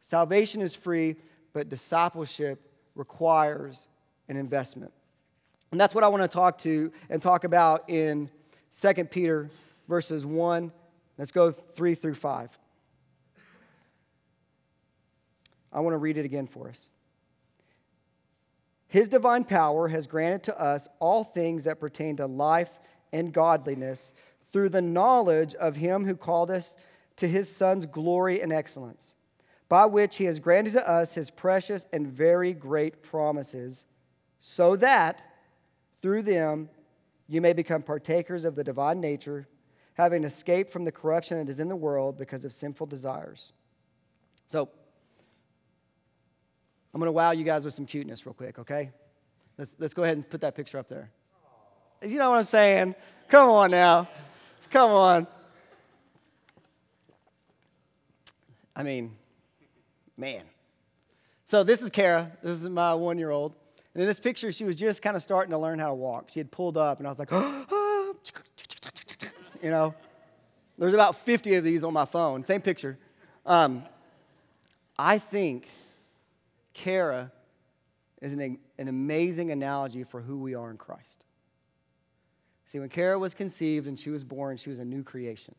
Salvation 0.00 0.62
is 0.62 0.74
free, 0.74 1.16
but 1.52 1.68
discipleship 1.68 2.60
requires 2.94 3.88
an 4.28 4.36
investment. 4.36 4.92
And 5.70 5.80
that's 5.80 5.94
what 5.94 6.04
I 6.04 6.08
want 6.08 6.22
to 6.22 6.28
talk 6.28 6.58
to 6.58 6.92
and 7.10 7.20
talk 7.20 7.44
about 7.44 7.88
in 7.88 8.30
2 8.80 9.04
Peter 9.04 9.50
verses 9.88 10.24
1. 10.24 10.72
Let's 11.18 11.32
go 11.32 11.50
3 11.50 11.94
through 11.94 12.14
5. 12.14 12.58
I 15.72 15.80
want 15.80 15.94
to 15.94 15.98
read 15.98 16.16
it 16.16 16.24
again 16.24 16.46
for 16.46 16.68
us. 16.68 16.88
His 18.86 19.08
divine 19.08 19.44
power 19.44 19.88
has 19.88 20.06
granted 20.06 20.44
to 20.44 20.58
us 20.58 20.88
all 20.98 21.24
things 21.24 21.64
that 21.64 21.78
pertain 21.78 22.16
to 22.16 22.26
life 22.26 22.70
and 23.12 23.32
godliness 23.32 24.14
through 24.50 24.70
the 24.70 24.80
knowledge 24.80 25.54
of 25.56 25.76
him 25.76 26.06
who 26.06 26.16
called 26.16 26.50
us 26.50 26.74
to 27.16 27.28
his 27.28 27.54
son's 27.54 27.84
glory 27.84 28.40
and 28.40 28.50
excellence, 28.50 29.14
by 29.68 29.84
which 29.84 30.16
he 30.16 30.24
has 30.24 30.40
granted 30.40 30.72
to 30.72 30.88
us 30.88 31.14
his 31.14 31.30
precious 31.30 31.86
and 31.92 32.06
very 32.06 32.54
great 32.54 33.02
promises, 33.02 33.86
so 34.40 34.74
that 34.76 35.20
through 36.00 36.22
them 36.22 36.68
you 37.28 37.40
may 37.40 37.52
become 37.52 37.82
partakers 37.82 38.44
of 38.44 38.54
the 38.54 38.64
divine 38.64 39.00
nature, 39.00 39.46
having 39.94 40.24
escaped 40.24 40.70
from 40.70 40.84
the 40.84 40.92
corruption 40.92 41.38
that 41.38 41.50
is 41.50 41.60
in 41.60 41.68
the 41.68 41.76
world 41.76 42.16
because 42.16 42.44
of 42.44 42.52
sinful 42.52 42.86
desires. 42.86 43.52
So, 44.46 44.70
I'm 46.94 47.00
going 47.00 47.08
to 47.08 47.12
wow 47.12 47.32
you 47.32 47.44
guys 47.44 47.66
with 47.66 47.74
some 47.74 47.84
cuteness 47.84 48.24
real 48.24 48.32
quick, 48.32 48.58
okay? 48.58 48.90
Let's, 49.58 49.76
let's 49.78 49.92
go 49.92 50.04
ahead 50.04 50.16
and 50.16 50.28
put 50.28 50.40
that 50.40 50.54
picture 50.54 50.78
up 50.78 50.88
there. 50.88 51.10
You 52.02 52.18
know 52.18 52.30
what 52.30 52.38
I'm 52.38 52.44
saying? 52.44 52.94
Come 53.28 53.50
on 53.50 53.70
now. 53.70 54.08
Come 54.70 54.90
on. 54.90 55.26
I 58.74 58.82
mean, 58.84 59.16
man. 60.16 60.44
So 61.44 61.64
this 61.64 61.82
is 61.82 61.90
Kara. 61.90 62.30
This 62.42 62.62
is 62.62 62.68
my 62.68 62.94
one 62.94 63.18
year 63.18 63.30
old. 63.30 63.56
And 63.94 64.02
in 64.02 64.08
this 64.08 64.20
picture, 64.20 64.52
she 64.52 64.64
was 64.64 64.76
just 64.76 65.02
kind 65.02 65.16
of 65.16 65.22
starting 65.22 65.50
to 65.50 65.58
learn 65.58 65.78
how 65.78 65.88
to 65.88 65.94
walk. 65.94 66.30
She 66.30 66.40
had 66.40 66.50
pulled 66.50 66.76
up, 66.76 66.98
and 66.98 67.06
I 67.06 67.10
was 67.10 67.18
like, 67.18 67.30
you 69.62 69.70
know, 69.70 69.94
there's 70.76 70.94
about 70.94 71.16
50 71.16 71.56
of 71.56 71.64
these 71.64 71.82
on 71.82 71.92
my 71.92 72.04
phone. 72.04 72.44
Same 72.44 72.60
picture. 72.60 72.98
Um, 73.44 73.84
I 74.98 75.18
think 75.18 75.68
Kara 76.74 77.32
is 78.20 78.32
an, 78.32 78.58
an 78.78 78.88
amazing 78.88 79.50
analogy 79.50 80.04
for 80.04 80.20
who 80.20 80.38
we 80.38 80.54
are 80.54 80.70
in 80.70 80.76
Christ. 80.76 81.24
See, 82.64 82.78
when 82.78 82.88
Kara 82.88 83.18
was 83.18 83.34
conceived 83.34 83.86
and 83.86 83.98
she 83.98 84.10
was 84.10 84.24
born, 84.24 84.58
she 84.58 84.70
was 84.70 84.78
a 84.78 84.84
new 84.84 85.02
creation. 85.02 85.54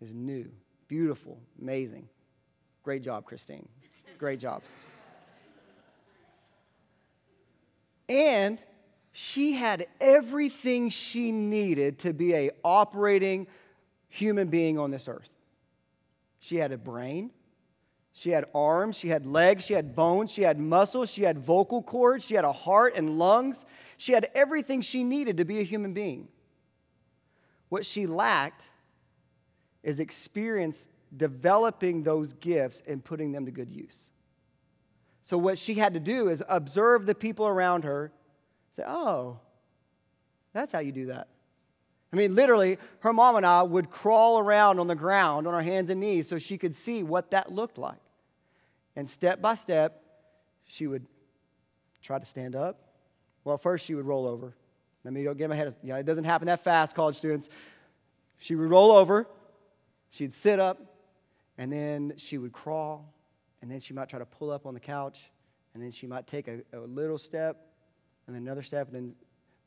Is 0.00 0.12
new, 0.12 0.50
beautiful, 0.88 1.38
amazing. 1.60 2.08
Great 2.82 3.02
job, 3.02 3.24
Christine. 3.24 3.68
Great 4.18 4.40
job. 4.40 4.62
And 8.08 8.62
she 9.12 9.52
had 9.52 9.86
everything 10.00 10.90
she 10.90 11.32
needed 11.32 11.98
to 12.00 12.12
be 12.12 12.34
a 12.34 12.50
operating 12.64 13.46
human 14.08 14.48
being 14.48 14.78
on 14.78 14.90
this 14.90 15.08
earth. 15.08 15.30
She 16.38 16.56
had 16.56 16.70
a 16.70 16.78
brain, 16.78 17.30
she 18.12 18.30
had 18.30 18.46
arms, 18.54 18.96
she 18.96 19.08
had 19.08 19.26
legs, 19.26 19.66
she 19.66 19.74
had 19.74 19.94
bones, 19.94 20.30
she 20.30 20.42
had 20.42 20.58
muscles, 20.58 21.10
she 21.10 21.22
had 21.22 21.38
vocal 21.38 21.82
cords, 21.82 22.24
she 22.24 22.34
had 22.34 22.44
a 22.44 22.52
heart 22.52 22.94
and 22.96 23.18
lungs. 23.18 23.66
She 23.98 24.12
had 24.12 24.30
everything 24.34 24.80
she 24.80 25.04
needed 25.04 25.36
to 25.36 25.44
be 25.44 25.60
a 25.60 25.62
human 25.62 25.92
being. 25.92 26.28
What 27.68 27.84
she 27.84 28.06
lacked 28.06 28.70
is 29.82 30.00
experience 30.00 30.88
developing 31.14 32.02
those 32.02 32.32
gifts 32.32 32.82
and 32.86 33.04
putting 33.04 33.32
them 33.32 33.44
to 33.44 33.50
good 33.50 33.70
use. 33.70 34.10
So, 35.26 35.36
what 35.36 35.58
she 35.58 35.74
had 35.74 35.94
to 35.94 35.98
do 35.98 36.28
is 36.28 36.40
observe 36.48 37.04
the 37.04 37.14
people 37.14 37.48
around 37.48 37.82
her, 37.82 38.12
say, 38.70 38.84
Oh, 38.86 39.40
that's 40.52 40.72
how 40.72 40.78
you 40.78 40.92
do 40.92 41.06
that. 41.06 41.26
I 42.12 42.16
mean, 42.16 42.36
literally, 42.36 42.78
her 43.00 43.12
mom 43.12 43.34
and 43.34 43.44
I 43.44 43.64
would 43.64 43.90
crawl 43.90 44.38
around 44.38 44.78
on 44.78 44.86
the 44.86 44.94
ground 44.94 45.48
on 45.48 45.52
our 45.52 45.62
hands 45.62 45.90
and 45.90 45.98
knees 45.98 46.28
so 46.28 46.38
she 46.38 46.56
could 46.56 46.76
see 46.76 47.02
what 47.02 47.32
that 47.32 47.50
looked 47.50 47.76
like. 47.76 47.98
And 48.94 49.10
step 49.10 49.42
by 49.42 49.56
step, 49.56 50.00
she 50.64 50.86
would 50.86 51.04
try 52.00 52.20
to 52.20 52.24
stand 52.24 52.54
up. 52.54 52.78
Well, 53.42 53.58
first 53.58 53.84
she 53.84 53.96
would 53.96 54.06
roll 54.06 54.28
over. 54.28 54.54
Let 55.02 55.12
me 55.12 55.24
don't 55.24 55.36
get 55.36 55.50
my 55.50 55.56
head. 55.56 55.74
Yeah, 55.82 55.96
it 55.96 56.06
doesn't 56.06 56.22
happen 56.22 56.46
that 56.46 56.62
fast, 56.62 56.94
college 56.94 57.16
students. 57.16 57.48
She 58.38 58.54
would 58.54 58.70
roll 58.70 58.92
over, 58.92 59.26
she'd 60.08 60.32
sit 60.32 60.60
up, 60.60 60.80
and 61.58 61.72
then 61.72 62.12
she 62.16 62.38
would 62.38 62.52
crawl, 62.52 63.12
and 63.62 63.70
then 63.70 63.80
she 63.80 63.94
might 63.94 64.08
try 64.08 64.18
to 64.18 64.26
pull 64.26 64.50
up 64.50 64.66
on 64.66 64.74
the 64.74 64.80
couch, 64.80 65.30
and 65.74 65.82
then 65.82 65.90
she 65.90 66.06
might 66.06 66.26
take 66.26 66.48
a, 66.48 66.60
a 66.72 66.80
little 66.80 67.18
step, 67.18 67.56
and 68.26 68.34
then 68.34 68.42
another 68.42 68.62
step, 68.62 68.88
and 68.88 68.96
then 68.96 69.14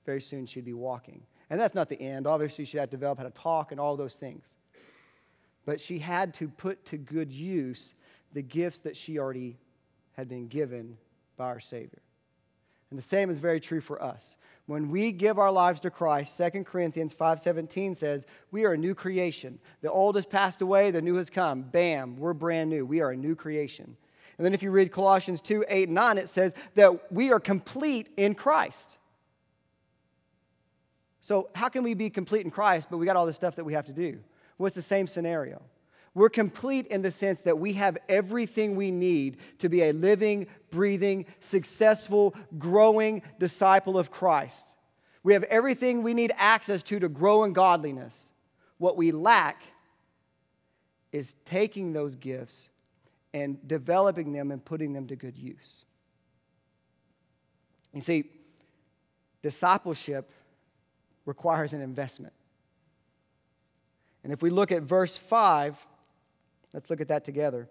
very 0.05 0.22
soon 0.22 0.46
she'd 0.46 0.65
be 0.65 0.74
walking. 0.74 1.22
And 1.50 1.60
that's 1.60 1.75
not 1.75 1.89
the 1.89 2.00
end. 2.00 2.27
Obviously, 2.27 2.65
she 2.65 2.77
had 2.77 2.91
to 2.91 2.98
develop 2.98 3.17
how 3.17 3.24
to 3.24 3.31
talk 3.31 3.72
and 3.72 3.79
all 3.79 3.96
those 3.96 4.15
things. 4.15 4.58
But 5.65 5.81
she 5.81 6.00
had 6.00 6.34
to 6.36 6.48
put 6.48 6.86
to 6.86 6.98
good 6.98 7.31
use 7.31 7.96
the 8.34 8.41
gifts 8.41 8.79
that 8.79 8.96
she 8.96 9.17
already 9.17 9.58
had 10.13 10.27
been 10.27 10.48
given 10.48 10.98
by 11.38 11.46
our 11.46 11.60
Savior. 11.60 12.01
And 12.89 12.98
the 12.98 13.03
same 13.03 13.29
is 13.29 13.39
very 13.39 13.60
true 13.60 13.81
for 13.81 14.01
us. 14.01 14.38
When 14.65 14.89
we 14.89 15.12
give 15.12 15.39
our 15.39 15.51
lives 15.51 15.79
to 15.81 15.89
Christ, 15.89 16.36
2 16.36 16.65
Corinthians 16.65 17.13
5:17 17.13 17.96
says, 17.96 18.25
"We 18.51 18.65
are 18.65 18.74
a 18.74 18.77
new 18.77 18.96
creation. 18.96 19.60
The 19.81 19.91
old 19.91 20.15
has 20.15 20.25
passed 20.25 20.62
away, 20.62 20.91
the 20.91 21.01
new 21.01 21.15
has 21.15 21.29
come. 21.29 21.63
Bam, 21.63 22.17
we're 22.17 22.34
brand 22.34 22.69
new. 22.69 22.86
We 22.86 23.01
are 23.01 23.12
a 23.12 23.17
new 23.17 23.36
creation." 23.36 23.98
And 24.38 24.46
then 24.46 24.53
if 24.53 24.63
you 24.63 24.72
read 24.72 24.91
Colossians 24.91 25.41
2, 25.41 25.65
8, 25.67 25.89
and 25.89 25.96
9, 25.96 26.17
it 26.17 26.29
says 26.29 26.55
that 26.75 27.12
we 27.12 27.31
are 27.31 27.39
complete 27.39 28.10
in 28.15 28.36
Christ. 28.36 28.98
So, 31.19 31.50
how 31.53 31.67
can 31.69 31.84
we 31.84 31.93
be 31.93 32.10
complete 32.10 32.46
in 32.46 32.51
Christ, 32.51 32.88
but 32.89 32.98
we 32.98 33.05
got 33.05 33.15
all 33.15 33.25
this 33.25 33.36
stuff 33.36 33.55
that 33.58 33.65
we 33.65 33.74
have 33.74 33.86
to 33.88 33.93
do? 33.93 34.19
Well, 34.58 34.67
it's 34.67 34.75
the 34.75 34.81
same 34.81 35.08
scenario. 35.08 35.62
We're 36.13 36.30
complete 36.30 36.88
in 36.88 37.01
the 37.01 37.12
sense 37.12 37.42
that 37.42 37.60
we 37.60 37.74
have 37.74 37.98
everything 38.08 38.75
we 38.75 38.92
need 38.92 39.38
to 39.60 39.70
be 39.70 39.84
a 39.84 39.92
living, 39.94 40.48
breathing, 40.72 41.25
successful, 41.39 42.36
growing 42.58 43.22
disciple 43.38 43.98
of 43.98 44.12
Christ. 44.12 44.75
We 45.24 45.34
have 45.34 45.44
everything 45.44 46.01
we 46.01 46.13
need 46.13 46.32
access 46.36 46.82
to 46.84 47.00
to 47.00 47.10
grow 47.10 47.44
in 47.44 47.54
godliness. 47.54 48.32
What 48.78 48.98
we 48.98 49.12
lack 49.12 49.62
is 51.12 51.36
taking 51.46 51.94
those 51.94 52.16
gifts 52.16 52.70
and 53.34 53.68
developing 53.68 54.32
them 54.32 54.51
and 54.51 54.63
putting 54.63 54.94
them 54.94 55.08
to 55.08 55.16
good 55.16 55.38
use. 55.38 55.86
You 57.94 58.01
see, 58.01 58.25
discipleship 59.42 60.32
requires 61.25 61.74
an 61.74 61.82
investment. 61.82 62.34
And 64.24 64.34
if 64.34 64.42
we 64.42 64.50
look 64.50 64.72
at 64.72 64.84
verse 64.84 65.18
5, 65.18 65.86
Let's 66.74 66.90
look 66.90 67.02
at 67.02 67.08
that 67.08 67.26
together. 67.26 67.70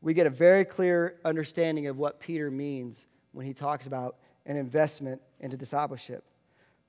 We 0.00 0.14
get 0.14 0.26
a 0.26 0.30
very 0.30 0.64
clear 0.64 1.20
understanding 1.24 1.86
of 1.86 1.96
what 1.96 2.20
Peter 2.20 2.50
means 2.50 3.06
when 3.32 3.46
he 3.46 3.54
talks 3.54 3.86
about 3.86 4.16
an 4.46 4.56
investment 4.56 5.20
into 5.40 5.56
discipleship. 5.56 6.24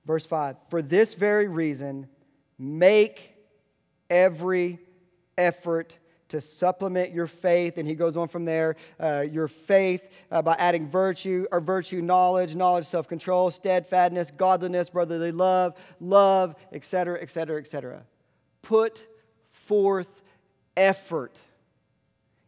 Verse 0.06 0.26
5 0.26 0.58
For 0.70 0.82
this 0.82 1.14
very 1.14 1.48
reason, 1.48 2.08
make 2.58 3.36
every 4.10 4.80
effort 5.38 5.98
to 6.30 6.42
supplement 6.42 7.14
your 7.14 7.28
faith. 7.28 7.78
And 7.78 7.88
he 7.88 7.94
goes 7.94 8.18
on 8.18 8.28
from 8.28 8.46
there 8.46 8.76
uh, 9.00 9.22
your 9.22 9.48
faith 9.48 10.12
uh, 10.32 10.42
by 10.42 10.56
adding 10.58 10.88
virtue, 10.88 11.46
or 11.52 11.60
virtue, 11.60 12.02
knowledge, 12.02 12.56
knowledge, 12.56 12.86
self 12.86 13.08
control, 13.08 13.52
steadfastness, 13.52 14.32
godliness, 14.32 14.90
brotherly 14.90 15.32
love, 15.32 15.76
love, 16.00 16.56
etc., 16.72 17.22
etc., 17.22 17.60
etc. 17.60 18.04
Put 18.64 19.06
forth 19.48 20.23
effort 20.76 21.40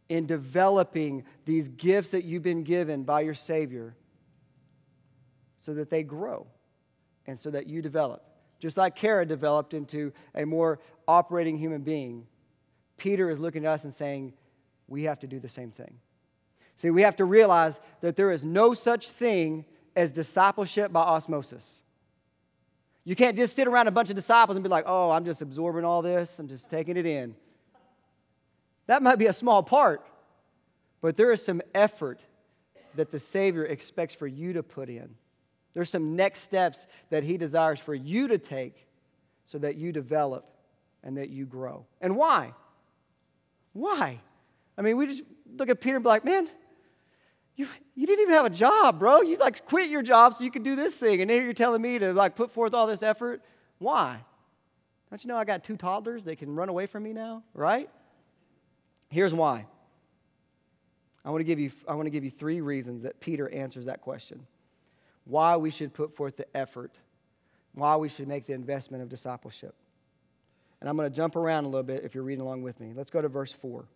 in 0.08 0.26
developing 0.26 1.24
these 1.44 1.68
gifts 1.68 2.10
that 2.10 2.24
you've 2.24 2.42
been 2.42 2.62
given 2.62 3.02
by 3.02 3.20
your 3.20 3.34
Savior 3.34 3.94
so 5.56 5.74
that 5.74 5.90
they 5.90 6.02
grow 6.02 6.46
and 7.26 7.38
so 7.38 7.50
that 7.50 7.66
you 7.66 7.82
develop. 7.82 8.22
Just 8.58 8.76
like 8.76 8.94
Kara 8.94 9.26
developed 9.26 9.74
into 9.74 10.12
a 10.34 10.44
more 10.44 10.78
operating 11.08 11.58
human 11.58 11.82
being, 11.82 12.26
Peter 12.96 13.30
is 13.30 13.40
looking 13.40 13.66
at 13.66 13.72
us 13.72 13.84
and 13.84 13.92
saying, 13.92 14.32
we 14.88 15.04
have 15.04 15.18
to 15.20 15.26
do 15.26 15.40
the 15.40 15.48
same 15.48 15.70
thing. 15.70 15.98
See, 16.76 16.90
we 16.90 17.02
have 17.02 17.16
to 17.16 17.24
realize 17.24 17.80
that 18.00 18.16
there 18.16 18.30
is 18.30 18.44
no 18.44 18.74
such 18.74 19.10
thing 19.10 19.64
as 19.96 20.12
discipleship 20.12 20.92
by 20.92 21.00
osmosis. 21.00 21.82
You 23.04 23.16
can't 23.16 23.36
just 23.36 23.56
sit 23.56 23.66
around 23.66 23.88
a 23.88 23.90
bunch 23.90 24.10
of 24.10 24.16
disciples 24.16 24.56
and 24.56 24.62
be 24.62 24.68
like, 24.68 24.84
oh, 24.86 25.10
I'm 25.10 25.24
just 25.24 25.42
absorbing 25.42 25.84
all 25.84 26.02
this, 26.02 26.38
I'm 26.38 26.48
just 26.48 26.70
taking 26.70 26.96
it 26.96 27.06
in. 27.06 27.34
That 28.86 29.02
might 29.02 29.16
be 29.16 29.26
a 29.26 29.32
small 29.32 29.62
part, 29.62 30.06
but 31.00 31.16
there 31.16 31.32
is 31.32 31.44
some 31.44 31.60
effort 31.74 32.24
that 32.94 33.10
the 33.10 33.18
Savior 33.18 33.64
expects 33.64 34.14
for 34.14 34.26
you 34.26 34.52
to 34.54 34.62
put 34.62 34.88
in. 34.88 35.14
There's 35.74 35.90
some 35.90 36.16
next 36.16 36.40
steps 36.40 36.86
that 37.10 37.22
He 37.24 37.36
desires 37.36 37.80
for 37.80 37.94
you 37.94 38.28
to 38.28 38.38
take 38.38 38.86
so 39.44 39.58
that 39.58 39.76
you 39.76 39.92
develop 39.92 40.46
and 41.02 41.18
that 41.18 41.28
you 41.28 41.44
grow. 41.44 41.86
And 42.00 42.16
why? 42.16 42.54
Why? 43.72 44.20
I 44.78 44.82
mean, 44.82 44.96
we 44.96 45.06
just 45.06 45.22
look 45.56 45.68
at 45.68 45.80
Peter 45.80 45.96
and 45.96 46.02
be 46.02 46.08
like, 46.08 46.24
man, 46.24 46.48
you, 47.56 47.68
you 47.94 48.06
didn't 48.06 48.22
even 48.22 48.34
have 48.34 48.46
a 48.46 48.50
job, 48.50 48.98
bro. 48.98 49.22
You 49.22 49.36
like 49.36 49.64
quit 49.64 49.90
your 49.90 50.02
job 50.02 50.34
so 50.34 50.44
you 50.44 50.50
could 50.50 50.62
do 50.62 50.76
this 50.76 50.94
thing. 50.96 51.20
And 51.20 51.30
now 51.30 51.36
you're 51.36 51.52
telling 51.52 51.80
me 51.80 51.98
to 51.98 52.12
like 52.12 52.36
put 52.36 52.50
forth 52.50 52.74
all 52.74 52.86
this 52.86 53.02
effort. 53.02 53.42
Why? 53.78 54.18
Don't 55.10 55.24
you 55.24 55.28
know 55.28 55.36
I 55.36 55.44
got 55.44 55.64
two 55.64 55.76
toddlers? 55.76 56.24
They 56.24 56.36
can 56.36 56.54
run 56.54 56.68
away 56.68 56.86
from 56.86 57.02
me 57.02 57.12
now, 57.12 57.42
right? 57.54 57.88
Here's 59.08 59.34
why. 59.34 59.66
I 61.24 61.30
want 61.30 61.40
to 61.40 61.44
give 61.44 61.58
you, 61.58 61.70
I 61.88 61.94
want 61.94 62.06
to 62.06 62.10
give 62.10 62.24
you 62.24 62.30
three 62.30 62.60
reasons 62.60 63.02
that 63.02 63.20
Peter 63.20 63.48
answers 63.48 63.86
that 63.86 64.00
question. 64.00 64.46
Why 65.24 65.56
we 65.56 65.70
should 65.70 65.92
put 65.92 66.12
forth 66.12 66.36
the 66.36 66.46
effort, 66.56 66.98
why 67.74 67.96
we 67.96 68.08
should 68.08 68.28
make 68.28 68.46
the 68.46 68.52
investment 68.52 69.02
of 69.02 69.08
discipleship. 69.08 69.74
And 70.80 70.88
I'm 70.88 70.96
going 70.96 71.10
to 71.10 71.14
jump 71.14 71.34
around 71.34 71.64
a 71.64 71.68
little 71.68 71.82
bit 71.82 72.04
if 72.04 72.14
you're 72.14 72.22
reading 72.22 72.42
along 72.44 72.62
with 72.62 72.78
me. 72.80 72.92
Let's 72.94 73.10
go 73.10 73.20
to 73.20 73.28
verse 73.28 73.52
4. 73.52 73.86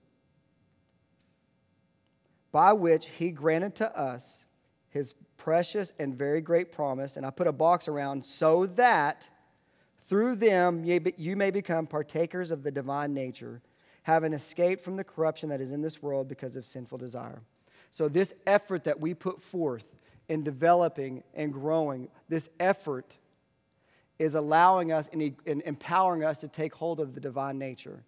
By 2.51 2.73
which 2.73 3.09
he 3.11 3.31
granted 3.31 3.77
to 3.77 3.97
us 3.97 4.45
his 4.89 5.15
precious 5.37 5.93
and 6.01 6.17
very 6.17 6.41
great 6.41 6.73
promise, 6.73 7.17
and 7.17 7.25
I 7.25 7.31
put 7.31 7.47
a 7.47 7.53
box 7.53 7.87
around 7.87 8.25
so 8.25 8.67
that 8.67 9.29
through 10.07 10.35
them 10.35 10.85
you 10.85 11.37
may 11.37 11.53
become 11.53 11.87
partakers 11.87 12.51
of 12.51 12.65
the 12.65 12.73
divine 12.73 13.15
nature 13.15 13.63
having 14.03 14.33
escaped 14.33 14.83
from 14.83 14.97
the 14.97 15.05
corruption 15.05 15.49
that 15.51 15.61
is 15.61 15.71
in 15.71 15.83
this 15.83 16.03
world 16.03 16.29
because 16.29 16.57
of 16.57 16.65
sinful 16.65 16.99
desire. 16.99 17.43
So, 17.91 18.09
this 18.09 18.35
effort 18.47 18.85
that 18.85 19.01
we 19.01 19.15
put 19.15 19.43
forth 19.43 19.91
in 20.29 20.43
developing 20.43 21.23
and 21.35 21.53
growing, 21.53 22.09
this 22.29 22.49
effort 22.61 23.17
is 24.19 24.35
allowing 24.35 24.93
us 24.93 25.09
and 25.13 25.35
empowering 25.47 26.25
us 26.25 26.39
to 26.39 26.49
take 26.49 26.75
hold 26.75 27.01
of 27.01 27.15
the 27.15 27.21
divine 27.21 27.59
nature. 27.59 28.05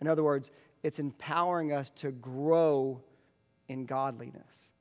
In 0.00 0.06
other 0.06 0.22
words, 0.22 0.50
it's 0.82 0.98
empowering 0.98 1.72
us 1.72 1.90
to 1.90 2.10
grow 2.12 3.02
in 3.68 3.84
godliness 3.84 4.72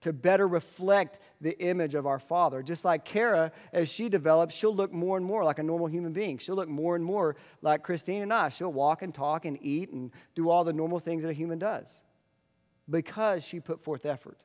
to 0.00 0.12
better 0.12 0.48
reflect 0.48 1.18
the 1.40 1.58
image 1.60 1.94
of 1.94 2.06
our 2.06 2.18
Father. 2.18 2.62
Just 2.62 2.84
like 2.84 3.04
Kara, 3.04 3.52
as 3.72 3.90
she 3.90 4.08
develops, 4.08 4.54
she'll 4.54 4.74
look 4.74 4.92
more 4.92 5.16
and 5.16 5.26
more 5.26 5.44
like 5.44 5.58
a 5.58 5.62
normal 5.62 5.86
human 5.86 6.12
being. 6.12 6.38
She'll 6.38 6.56
look 6.56 6.68
more 6.68 6.96
and 6.96 7.04
more 7.04 7.36
like 7.60 7.82
Christine 7.82 8.22
and 8.22 8.32
I. 8.32 8.48
She'll 8.48 8.72
walk 8.72 9.02
and 9.02 9.14
talk 9.14 9.44
and 9.44 9.58
eat 9.60 9.90
and 9.90 10.10
do 10.34 10.48
all 10.48 10.64
the 10.64 10.72
normal 10.72 10.98
things 10.98 11.22
that 11.22 11.28
a 11.28 11.34
human 11.34 11.58
does 11.58 12.00
because 12.88 13.44
she 13.44 13.60
put 13.60 13.80
forth 13.80 14.06
effort. 14.06 14.38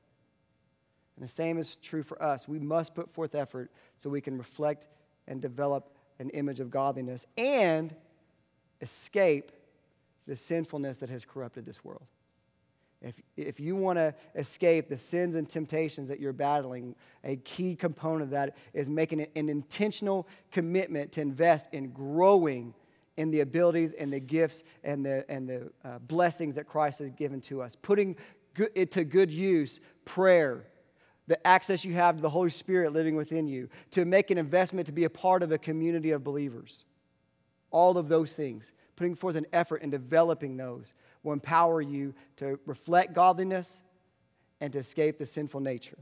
And 1.16 1.24
the 1.24 1.32
same 1.32 1.58
is 1.58 1.78
true 1.78 2.04
for 2.04 2.22
us. 2.22 2.48
We 2.48 2.60
must 2.60 2.94
put 2.94 3.10
forth 3.10 3.36
effort 3.36 3.72
so 3.96 4.10
we 4.10 4.22
can 4.22 4.38
reflect 4.38 4.88
and 5.28 5.42
develop 5.42 5.96
an 6.20 6.30
image 6.32 6.60
of 6.60 6.70
godliness 6.70 7.26
and 7.38 7.96
escape 8.82 9.52
the 10.28 10.36
sinfulness 10.36 10.98
that 10.98 11.10
has 11.10 11.24
corrupted 11.24 11.66
this 11.66 11.84
world. 11.84 12.06
If, 13.06 13.22
if 13.38 13.60
you 13.60 13.76
want 13.76 14.00
to 14.00 14.16
escape 14.34 14.90
the 14.90 14.98
sins 14.98 15.36
and 15.36 15.48
temptations 15.48 16.10
that 16.10 16.20
you're 16.20 16.34
battling, 16.34 16.96
a 17.24 17.36
key 17.38 17.76
component 17.76 18.24
of 18.24 18.30
that 18.32 18.58
is 18.74 18.90
making 18.90 19.22
an 19.22 19.48
intentional 19.48 20.28
commitment 20.52 21.12
to 21.14 21.22
invest 21.22 21.68
in 21.72 21.92
growing 21.92 22.74
in 23.18 23.30
the 23.30 23.42
abilities 23.42 23.94
and 23.94 24.12
the 24.12 24.20
gifts 24.20 24.64
and 24.84 25.06
the, 25.06 25.24
and 25.30 25.48
the 25.48 25.72
uh, 25.84 26.00
blessings 26.00 26.56
that 26.56 26.66
Christ 26.66 26.98
has 27.00 27.12
given 27.12 27.42
to 27.42 27.62
us. 27.62 27.76
Putting 27.76 28.16
good, 28.56 28.72
it 28.74 28.92
to 28.94 29.04
good 29.04 29.30
use 29.30 29.82
prayer, 30.04 30.66
the 31.28 31.46
access 31.46 31.86
you 31.86 31.94
have 31.94 32.16
to 32.16 32.22
the 32.24 32.30
Holy 32.30 32.50
Spirit 32.50 32.92
living 32.92 33.16
within 33.16 33.48
you, 33.48 33.70
to 33.92 34.04
make 34.04 34.32
an 34.32 34.40
investment 34.40 34.88
to 34.88 34.92
be 34.92 35.04
a 35.04 35.10
part 35.12 35.44
of 35.44 35.52
a 35.52 35.60
community 35.60 36.10
of 36.10 36.24
believers. 36.24 36.86
All 37.70 38.00
of 38.00 38.10
those 38.10 38.36
things, 38.36 38.74
putting 38.96 39.14
forth 39.14 39.36
an 39.36 39.46
effort 39.54 39.84
in 39.84 39.92
developing 39.92 40.58
those 40.58 40.96
will 41.26 41.34
empower 41.34 41.82
you 41.82 42.14
to 42.38 42.60
reflect 42.66 43.14
godliness 43.14 43.82
and 44.62 44.72
to 44.74 44.80
escape 44.80 45.18
the 45.18 45.26
sinful 45.26 45.60
nature. 45.60 45.98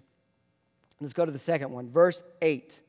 Let's 1.00 1.14
go 1.14 1.26
to 1.26 1.32
the 1.32 1.40
second 1.40 1.72
one, 1.72 1.90
verse 1.90 2.24
8. 2.42 2.80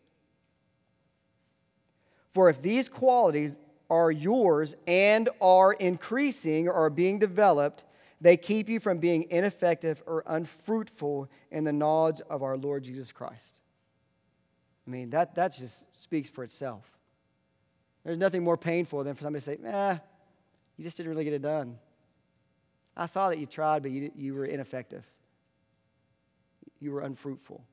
For 2.30 2.50
if 2.50 2.60
these 2.60 2.88
qualities 2.88 3.56
are 3.88 4.10
yours 4.10 4.74
and 4.86 5.28
are 5.40 5.72
increasing 5.72 6.68
or 6.68 6.74
are 6.74 6.90
being 6.90 7.18
developed, 7.18 7.84
they 8.20 8.36
keep 8.36 8.68
you 8.68 8.80
from 8.80 8.98
being 8.98 9.26
ineffective 9.30 10.02
or 10.06 10.24
unfruitful 10.26 11.30
in 11.50 11.64
the 11.64 11.72
knowledge 11.72 12.20
of 12.28 12.42
our 12.42 12.56
Lord 12.56 12.84
Jesus 12.84 13.12
Christ. 13.12 13.60
I 14.86 14.90
mean, 14.90 15.10
that, 15.10 15.34
that 15.36 15.54
just 15.56 15.96
speaks 15.96 16.28
for 16.28 16.44
itself. 16.44 16.90
There's 18.04 18.18
nothing 18.18 18.44
more 18.44 18.56
painful 18.56 19.02
than 19.04 19.14
for 19.14 19.22
somebody 19.22 19.40
to 19.40 19.44
say, 19.44 19.58
eh, 19.64 19.98
you 20.76 20.84
just 20.84 20.96
didn't 20.96 21.10
really 21.10 21.24
get 21.24 21.32
it 21.32 21.42
done. 21.42 21.78
I 22.96 23.06
saw 23.06 23.28
that 23.28 23.38
you 23.38 23.46
tried, 23.46 23.82
but 23.82 23.90
you, 23.90 24.10
you 24.16 24.34
were 24.34 24.44
ineffective. 24.44 25.04
You 26.80 26.92
were 26.92 27.00
unfruitful. 27.00 27.64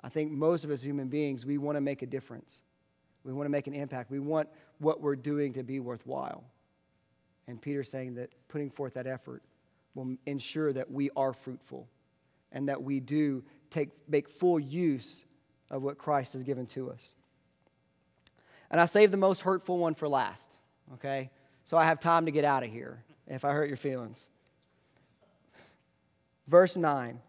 I 0.00 0.08
think 0.08 0.30
most 0.32 0.64
of 0.64 0.70
us 0.70 0.82
human 0.82 1.08
beings, 1.08 1.44
we 1.44 1.58
want 1.58 1.76
to 1.76 1.80
make 1.80 2.02
a 2.02 2.06
difference. 2.06 2.62
We 3.24 3.32
want 3.32 3.46
to 3.46 3.50
make 3.50 3.66
an 3.66 3.74
impact. 3.74 4.10
We 4.10 4.20
want 4.20 4.48
what 4.78 5.00
we're 5.00 5.16
doing 5.16 5.54
to 5.54 5.62
be 5.62 5.80
worthwhile. 5.80 6.44
And 7.46 7.60
Peter's 7.60 7.90
saying 7.90 8.14
that 8.14 8.30
putting 8.48 8.70
forth 8.70 8.94
that 8.94 9.06
effort 9.06 9.42
will 9.94 10.16
ensure 10.26 10.72
that 10.72 10.90
we 10.90 11.10
are 11.16 11.32
fruitful 11.32 11.88
and 12.52 12.68
that 12.68 12.82
we 12.82 13.00
do 13.00 13.44
take, 13.70 13.90
make 14.08 14.28
full 14.28 14.60
use 14.60 15.24
of 15.70 15.82
what 15.82 15.98
Christ 15.98 16.34
has 16.34 16.42
given 16.42 16.66
to 16.66 16.90
us. 16.90 17.14
And 18.70 18.80
I 18.80 18.86
saved 18.86 19.12
the 19.12 19.18
most 19.18 19.42
hurtful 19.42 19.78
one 19.78 19.94
for 19.94 20.08
last, 20.08 20.58
okay? 20.94 21.30
So 21.64 21.76
I 21.76 21.84
have 21.84 22.00
time 22.00 22.26
to 22.26 22.32
get 22.32 22.44
out 22.44 22.62
of 22.62 22.70
here 22.70 23.02
if 23.26 23.44
I 23.44 23.52
hurt 23.52 23.68
your 23.68 23.76
feelings. 23.76 24.28
Verse 26.46 26.76
9 26.76 27.20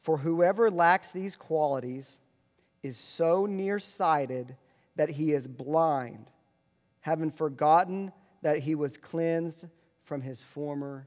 For 0.00 0.18
whoever 0.18 0.70
lacks 0.70 1.10
these 1.12 1.36
qualities 1.36 2.20
is 2.82 2.96
so 2.96 3.46
nearsighted 3.46 4.56
that 4.96 5.10
he 5.10 5.32
is 5.32 5.46
blind, 5.46 6.30
having 7.00 7.30
forgotten 7.30 8.12
that 8.42 8.60
he 8.60 8.74
was 8.74 8.96
cleansed 8.96 9.66
from 10.02 10.22
his 10.22 10.42
former 10.42 11.06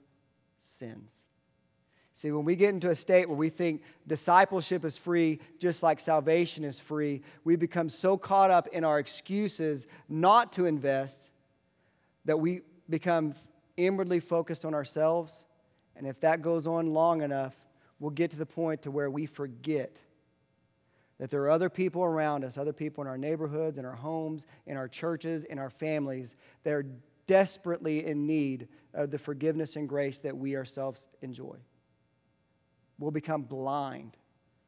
sins. 0.59 1.25
See, 2.15 2.31
when 2.31 2.45
we 2.45 2.55
get 2.55 2.69
into 2.69 2.91
a 2.91 2.95
state 2.95 3.27
where 3.27 3.37
we 3.37 3.49
think 3.49 3.81
discipleship 4.05 4.85
is 4.85 4.97
free, 4.97 5.39
just 5.57 5.81
like 5.81 5.99
salvation 5.99 6.63
is 6.63 6.79
free, 6.79 7.23
we 7.43 7.55
become 7.55 7.89
so 7.89 8.17
caught 8.17 8.51
up 8.51 8.67
in 8.67 8.83
our 8.83 8.99
excuses 8.99 9.87
not 10.07 10.53
to 10.53 10.67
invest 10.67 11.31
that 12.25 12.39
we 12.39 12.61
become 12.89 13.33
inwardly 13.77 14.19
focused 14.19 14.65
on 14.65 14.73
ourselves. 14.73 15.45
And 15.95 16.07
if 16.07 16.19
that 16.21 16.41
goes 16.41 16.67
on 16.67 16.93
long 16.93 17.21
enough, 17.21 17.55
we'll 17.99 18.11
get 18.11 18.31
to 18.31 18.37
the 18.37 18.45
point 18.45 18.81
to 18.83 18.91
where 18.91 19.09
we 19.09 19.25
forget 19.25 19.99
that 21.19 21.29
there 21.29 21.41
are 21.43 21.51
other 21.51 21.69
people 21.69 22.03
around 22.03 22.43
us, 22.43 22.57
other 22.57 22.73
people 22.73 23.03
in 23.03 23.07
our 23.07 23.17
neighborhoods, 23.17 23.77
in 23.77 23.85
our 23.85 23.95
homes, 23.95 24.45
in 24.65 24.75
our 24.75 24.87
churches, 24.87 25.45
in 25.45 25.59
our 25.59 25.69
families 25.69 26.35
that 26.63 26.73
are 26.73 26.85
desperately 27.27 28.05
in 28.05 28.25
need 28.25 28.67
of 28.93 29.11
the 29.11 29.17
forgiveness 29.17 29.75
and 29.75 29.87
grace 29.87 30.19
that 30.19 30.35
we 30.35 30.57
ourselves 30.57 31.07
enjoy. 31.21 31.55
We'll 32.99 33.11
become 33.11 33.43
blind, 33.43 34.17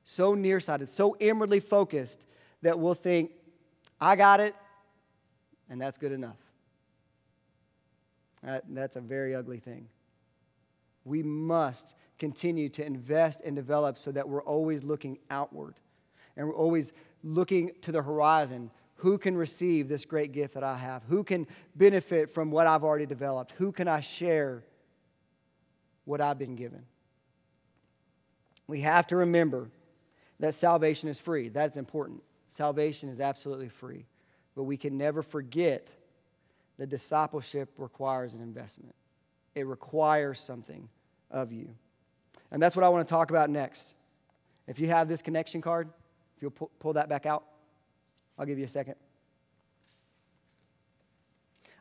so 0.03 0.33
nearsighted, 0.33 0.87
so 0.87 1.17
inwardly 1.19 1.59
focused 1.59 2.25
that 2.61 2.79
we'll 2.79 2.93
think, 2.93 3.31
I 3.99 4.15
got 4.15 4.39
it, 4.39 4.55
and 5.69 5.81
that's 5.81 5.97
good 5.97 6.11
enough. 6.11 6.37
That, 8.45 8.63
that's 8.69 8.95
a 8.95 9.01
very 9.01 9.35
ugly 9.35 9.59
thing. 9.59 9.87
We 11.03 11.23
must 11.23 11.95
continue 12.19 12.69
to 12.69 12.85
invest 12.85 13.41
and 13.43 13.55
develop 13.55 13.97
so 13.97 14.11
that 14.11 14.29
we're 14.29 14.43
always 14.43 14.83
looking 14.83 15.17
outward 15.29 15.75
and 16.37 16.47
we're 16.47 16.55
always 16.55 16.93
looking 17.23 17.71
to 17.81 17.91
the 17.91 18.01
horizon. 18.01 18.71
Who 18.95 19.17
can 19.17 19.35
receive 19.35 19.87
this 19.87 20.05
great 20.05 20.31
gift 20.31 20.53
that 20.53 20.63
I 20.63 20.77
have? 20.77 21.03
Who 21.09 21.23
can 21.23 21.47
benefit 21.75 22.29
from 22.29 22.51
what 22.51 22.67
I've 22.67 22.83
already 22.83 23.05
developed? 23.05 23.53
Who 23.57 23.71
can 23.71 23.87
I 23.87 23.99
share 23.99 24.63
what 26.05 26.21
I've 26.21 26.37
been 26.39 26.55
given? 26.55 26.83
We 28.67 28.81
have 28.81 29.07
to 29.07 29.17
remember 29.17 29.69
that 30.39 30.53
salvation 30.53 31.09
is 31.09 31.19
free. 31.19 31.49
That's 31.49 31.77
important. 31.77 32.21
Salvation 32.47 33.09
is 33.09 33.19
absolutely 33.19 33.69
free. 33.69 34.05
But 34.55 34.63
we 34.63 34.77
can 34.77 34.97
never 34.97 35.21
forget 35.21 35.89
the 36.77 36.85
discipleship 36.85 37.69
requires 37.77 38.33
an 38.33 38.41
investment, 38.41 38.95
it 39.53 39.65
requires 39.65 40.39
something 40.39 40.89
of 41.31 41.51
you. 41.51 41.69
And 42.51 42.61
that's 42.61 42.75
what 42.75 42.83
I 42.83 42.89
want 42.89 43.07
to 43.07 43.11
talk 43.11 43.29
about 43.29 43.49
next. 43.49 43.95
If 44.67 44.79
you 44.79 44.87
have 44.87 45.07
this 45.07 45.21
connection 45.21 45.61
card, 45.61 45.89
if 46.35 46.41
you'll 46.41 46.51
pull, 46.51 46.71
pull 46.79 46.93
that 46.93 47.09
back 47.09 47.25
out, 47.25 47.43
I'll 48.37 48.45
give 48.45 48.57
you 48.57 48.65
a 48.65 48.69
second. 48.69 48.95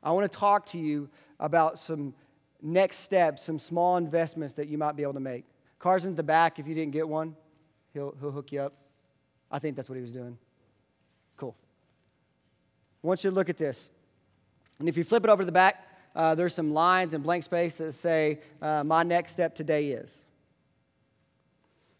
I 0.02 0.12
want 0.12 0.30
to 0.30 0.38
talk 0.38 0.66
to 0.66 0.78
you 0.78 1.08
about 1.40 1.78
some 1.78 2.14
next 2.62 2.98
steps, 2.98 3.42
some 3.42 3.58
small 3.58 3.96
investments 3.96 4.54
that 4.54 4.68
you 4.68 4.78
might 4.78 4.96
be 4.96 5.02
able 5.02 5.14
to 5.14 5.20
make. 5.20 5.44
Car's 5.78 6.04
in 6.04 6.14
the 6.14 6.22
back. 6.22 6.58
If 6.58 6.66
you 6.66 6.74
didn't 6.74 6.92
get 6.92 7.08
one, 7.08 7.34
he'll, 7.92 8.14
he'll 8.20 8.30
hook 8.30 8.52
you 8.52 8.60
up. 8.60 8.74
I 9.50 9.58
think 9.58 9.76
that's 9.76 9.88
what 9.88 9.96
he 9.96 10.02
was 10.02 10.12
doing. 10.12 10.36
Cool. 11.36 11.54
I 13.02 13.06
want 13.06 13.24
you 13.24 13.30
to 13.30 13.36
look 13.36 13.48
at 13.48 13.58
this. 13.58 13.90
And 14.78 14.88
if 14.88 14.96
you 14.96 15.04
flip 15.04 15.24
it 15.24 15.30
over 15.30 15.42
to 15.42 15.46
the 15.46 15.52
back, 15.52 15.88
uh, 16.14 16.34
there's 16.34 16.54
some 16.54 16.72
lines 16.72 17.14
and 17.14 17.22
blank 17.22 17.42
space 17.42 17.76
that 17.76 17.92
say, 17.92 18.40
uh, 18.62 18.84
My 18.84 19.02
next 19.02 19.32
step 19.32 19.54
today 19.54 19.88
is. 19.90 20.22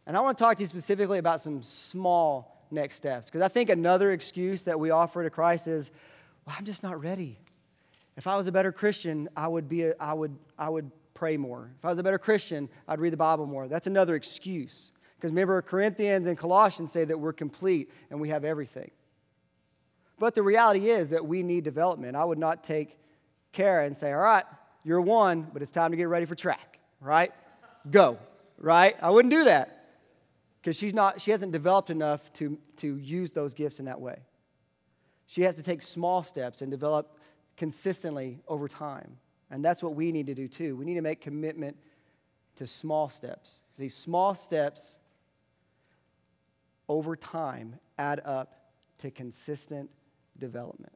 And 0.07 0.17
I 0.17 0.21
want 0.21 0.37
to 0.37 0.45
talk 0.45 0.57
to 0.59 0.63
you 0.63 0.67
specifically 0.67 1.19
about 1.19 1.41
some 1.41 1.63
small 1.63 2.67
next 2.71 2.97
steps. 2.97 3.27
Because 3.27 3.43
I 3.43 3.49
think 3.49 3.71
another 3.71 4.13
excuse 4.13 4.65
that 4.65 4.79
we 4.79 4.91
offer 4.91 5.23
to 5.23 5.31
Christ 5.31 5.67
is, 5.67 5.91
Well, 6.47 6.57
I'm 6.59 6.65
just 6.65 6.83
not 6.83 7.03
ready. 7.03 7.39
If 8.17 8.27
I 8.27 8.37
was 8.37 8.47
a 8.47 8.53
better 8.53 8.71
Christian, 8.71 9.29
I 9.37 9.49
would, 9.49 9.69
be 9.69 9.85
a, 9.85 9.95
I 9.99 10.13
would, 10.13 10.37
I 10.59 10.69
would 10.69 10.91
pray 11.15 11.37
more. 11.37 11.71
If 11.79 11.85
I 11.85 11.89
was 11.89 11.99
a 11.99 12.03
better 12.03 12.19
Christian, 12.19 12.69
I'd 12.87 13.01
read 13.01 13.13
the 13.13 13.17
Bible 13.17 13.47
more. 13.47 13.67
That's 13.67 13.87
another 13.89 14.15
excuse. 14.15 14.93
Because 15.17 15.31
remember, 15.33 15.61
Corinthians 15.63 16.27
and 16.27 16.39
Colossians 16.39 16.93
say 16.93 17.05
that 17.05 17.19
we're 17.19 17.33
complete 17.33 17.91
and 18.11 18.21
we 18.21 18.29
have 18.29 18.45
everything. 18.45 18.91
But 20.19 20.35
the 20.35 20.43
reality 20.43 20.91
is 20.91 21.09
that 21.11 21.27
we 21.27 21.43
need 21.43 21.65
development. 21.65 22.17
I 22.17 22.25
would 22.25 22.39
not 22.39 22.63
take 22.65 22.99
Kara 23.53 23.87
and 23.87 23.97
say, 23.97 24.13
All 24.13 24.21
right, 24.21 24.45
you're 24.85 25.01
one, 25.01 25.49
but 25.53 25.63
it's 25.63 25.73
time 25.73 25.91
to 25.91 25.97
get 25.97 26.09
ready 26.09 26.27
for 26.27 26.35
track, 26.35 26.79
right? 27.01 27.33
Go, 27.91 28.19
right? 28.59 28.97
I 29.03 29.11
wouldn't 29.11 29.33
do 29.33 29.45
that 29.45 29.87
because 30.61 30.77
she's 30.77 30.95
not, 30.95 31.21
she 31.21 31.31
hasn't 31.31 31.53
developed 31.53 31.91
enough 31.91 32.33
to, 32.35 32.59
to 32.79 32.97
use 32.97 33.31
those 33.33 33.55
gifts 33.55 33.81
in 33.81 33.87
that 33.87 34.01
way. 34.01 34.19
She 35.27 35.43
has 35.43 35.57
to 35.57 35.63
take 35.63 35.83
small 35.83 36.23
steps 36.23 36.63
and 36.63 36.71
develop 36.71 37.19
consistently 37.57 38.41
over 38.49 38.69
time. 38.69 39.17
And 39.51 39.65
that's 39.65 39.83
what 39.83 39.95
we 39.95 40.13
need 40.13 40.27
to 40.27 40.35
do 40.35 40.49
too. 40.49 40.77
We 40.77 40.85
need 40.85 40.95
to 40.95 41.03
make 41.03 41.21
commitment 41.21 41.77
to 42.57 42.67
small 42.67 43.09
steps. 43.09 43.61
These 43.77 43.95
small 43.95 44.35
steps 44.35 44.99
over 46.89 47.17
time 47.17 47.79
add 47.99 48.21
up 48.25 48.71
to 48.99 49.11
consistent 49.11 49.91
development. 50.39 50.93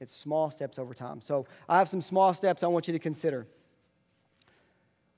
It's 0.00 0.14
small 0.14 0.50
steps 0.50 0.78
over 0.78 0.94
time. 0.94 1.20
So 1.20 1.46
I 1.68 1.78
have 1.78 1.88
some 1.88 2.00
small 2.00 2.32
steps 2.32 2.62
I 2.62 2.68
want 2.68 2.88
you 2.88 2.92
to 2.92 2.98
consider. 2.98 3.46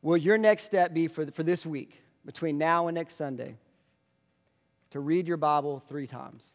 Will 0.02 0.16
your 0.16 0.36
next 0.36 0.64
step 0.64 0.92
be 0.92 1.06
for, 1.06 1.30
for 1.30 1.44
this 1.44 1.64
week, 1.64 2.02
between 2.26 2.58
now 2.58 2.88
and 2.88 2.94
next 2.96 3.14
Sunday, 3.14 3.56
to 4.90 5.00
read 5.00 5.28
your 5.28 5.36
Bible 5.36 5.82
three 5.88 6.06
times, 6.06 6.52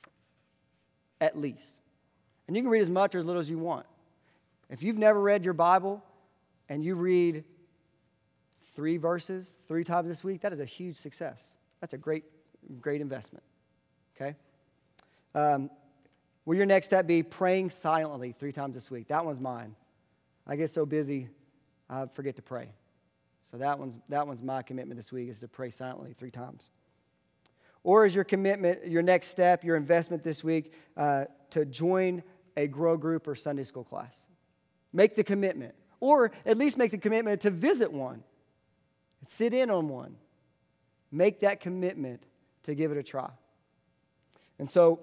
at 1.21 1.37
least? 1.37 1.79
And 2.47 2.55
you 2.55 2.61
can 2.61 2.69
read 2.69 2.81
as 2.81 2.89
much 2.89 3.15
or 3.15 3.19
as 3.19 3.25
little 3.25 3.39
as 3.39 3.49
you 3.49 3.57
want. 3.57 3.85
If 4.69 4.83
you've 4.83 4.97
never 4.97 5.21
read 5.21 5.45
your 5.45 5.53
Bible 5.53 6.03
and 6.67 6.83
you 6.83 6.95
read 6.95 7.45
three 8.75 8.97
verses 8.97 9.57
three 9.67 9.83
times 9.85 10.07
this 10.09 10.23
week, 10.23 10.41
that 10.41 10.51
is 10.51 10.59
a 10.59 10.65
huge 10.65 10.97
success. 10.97 11.55
That's 11.79 11.93
a 11.93 11.97
great, 11.97 12.25
great 12.81 12.99
investment. 12.99 13.43
Okay? 14.15 14.35
Um, 15.33 15.69
will 16.47 16.55
your 16.55 16.65
next 16.65 16.85
step 16.85 17.05
be 17.05 17.21
praying 17.21 17.69
silently 17.69 18.31
three 18.31 18.53
times 18.53 18.73
this 18.73 18.89
week? 18.89 19.09
That 19.09 19.25
one's 19.25 19.41
mine. 19.41 19.75
I 20.47 20.55
get 20.55 20.69
so 20.69 20.85
busy, 20.85 21.27
I 21.89 22.05
forget 22.05 22.37
to 22.37 22.41
pray. 22.41 22.69
So 23.43 23.57
that 23.57 23.77
one's, 23.77 23.97
that 24.07 24.25
one's 24.25 24.41
my 24.41 24.61
commitment 24.61 24.97
this 24.97 25.11
week 25.11 25.29
is 25.29 25.41
to 25.41 25.49
pray 25.49 25.69
silently 25.69 26.13
three 26.17 26.31
times. 26.31 26.69
Or 27.83 28.05
is 28.05 28.15
your 28.15 28.23
commitment, 28.23 28.87
your 28.87 29.01
next 29.01 29.27
step, 29.27 29.65
your 29.65 29.75
investment 29.75 30.23
this 30.23 30.41
week 30.41 30.73
uh, 30.95 31.25
to 31.49 31.65
join 31.65 32.23
a 32.55 32.67
grow 32.67 32.95
group 32.95 33.27
or 33.27 33.35
Sunday 33.35 33.63
school 33.63 33.83
class? 33.83 34.21
Make 34.93 35.15
the 35.15 35.25
commitment. 35.25 35.75
Or 35.99 36.31
at 36.45 36.57
least 36.57 36.77
make 36.77 36.91
the 36.91 36.97
commitment 36.97 37.41
to 37.41 37.49
visit 37.49 37.91
one, 37.91 38.23
sit 39.25 39.53
in 39.53 39.69
on 39.69 39.89
one. 39.89 40.15
Make 41.11 41.41
that 41.41 41.59
commitment 41.59 42.23
to 42.63 42.73
give 42.73 42.91
it 42.93 42.97
a 42.97 43.03
try. 43.03 43.31
And 44.59 44.69
so 44.69 45.01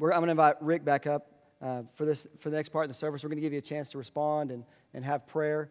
I'm 0.00 0.20
going 0.20 0.24
to 0.24 0.30
invite 0.32 0.60
Rick 0.60 0.84
back 0.84 1.06
up 1.06 1.30
uh, 1.62 1.82
for, 1.94 2.04
this, 2.04 2.26
for 2.40 2.50
the 2.50 2.56
next 2.56 2.70
part 2.70 2.84
of 2.84 2.90
the 2.90 2.94
service. 2.94 3.22
We're 3.22 3.30
going 3.30 3.38
to 3.38 3.42
give 3.42 3.52
you 3.52 3.58
a 3.58 3.62
chance 3.62 3.90
to 3.90 3.98
respond 3.98 4.50
and, 4.50 4.64
and 4.92 5.04
have 5.04 5.26
prayer. 5.26 5.70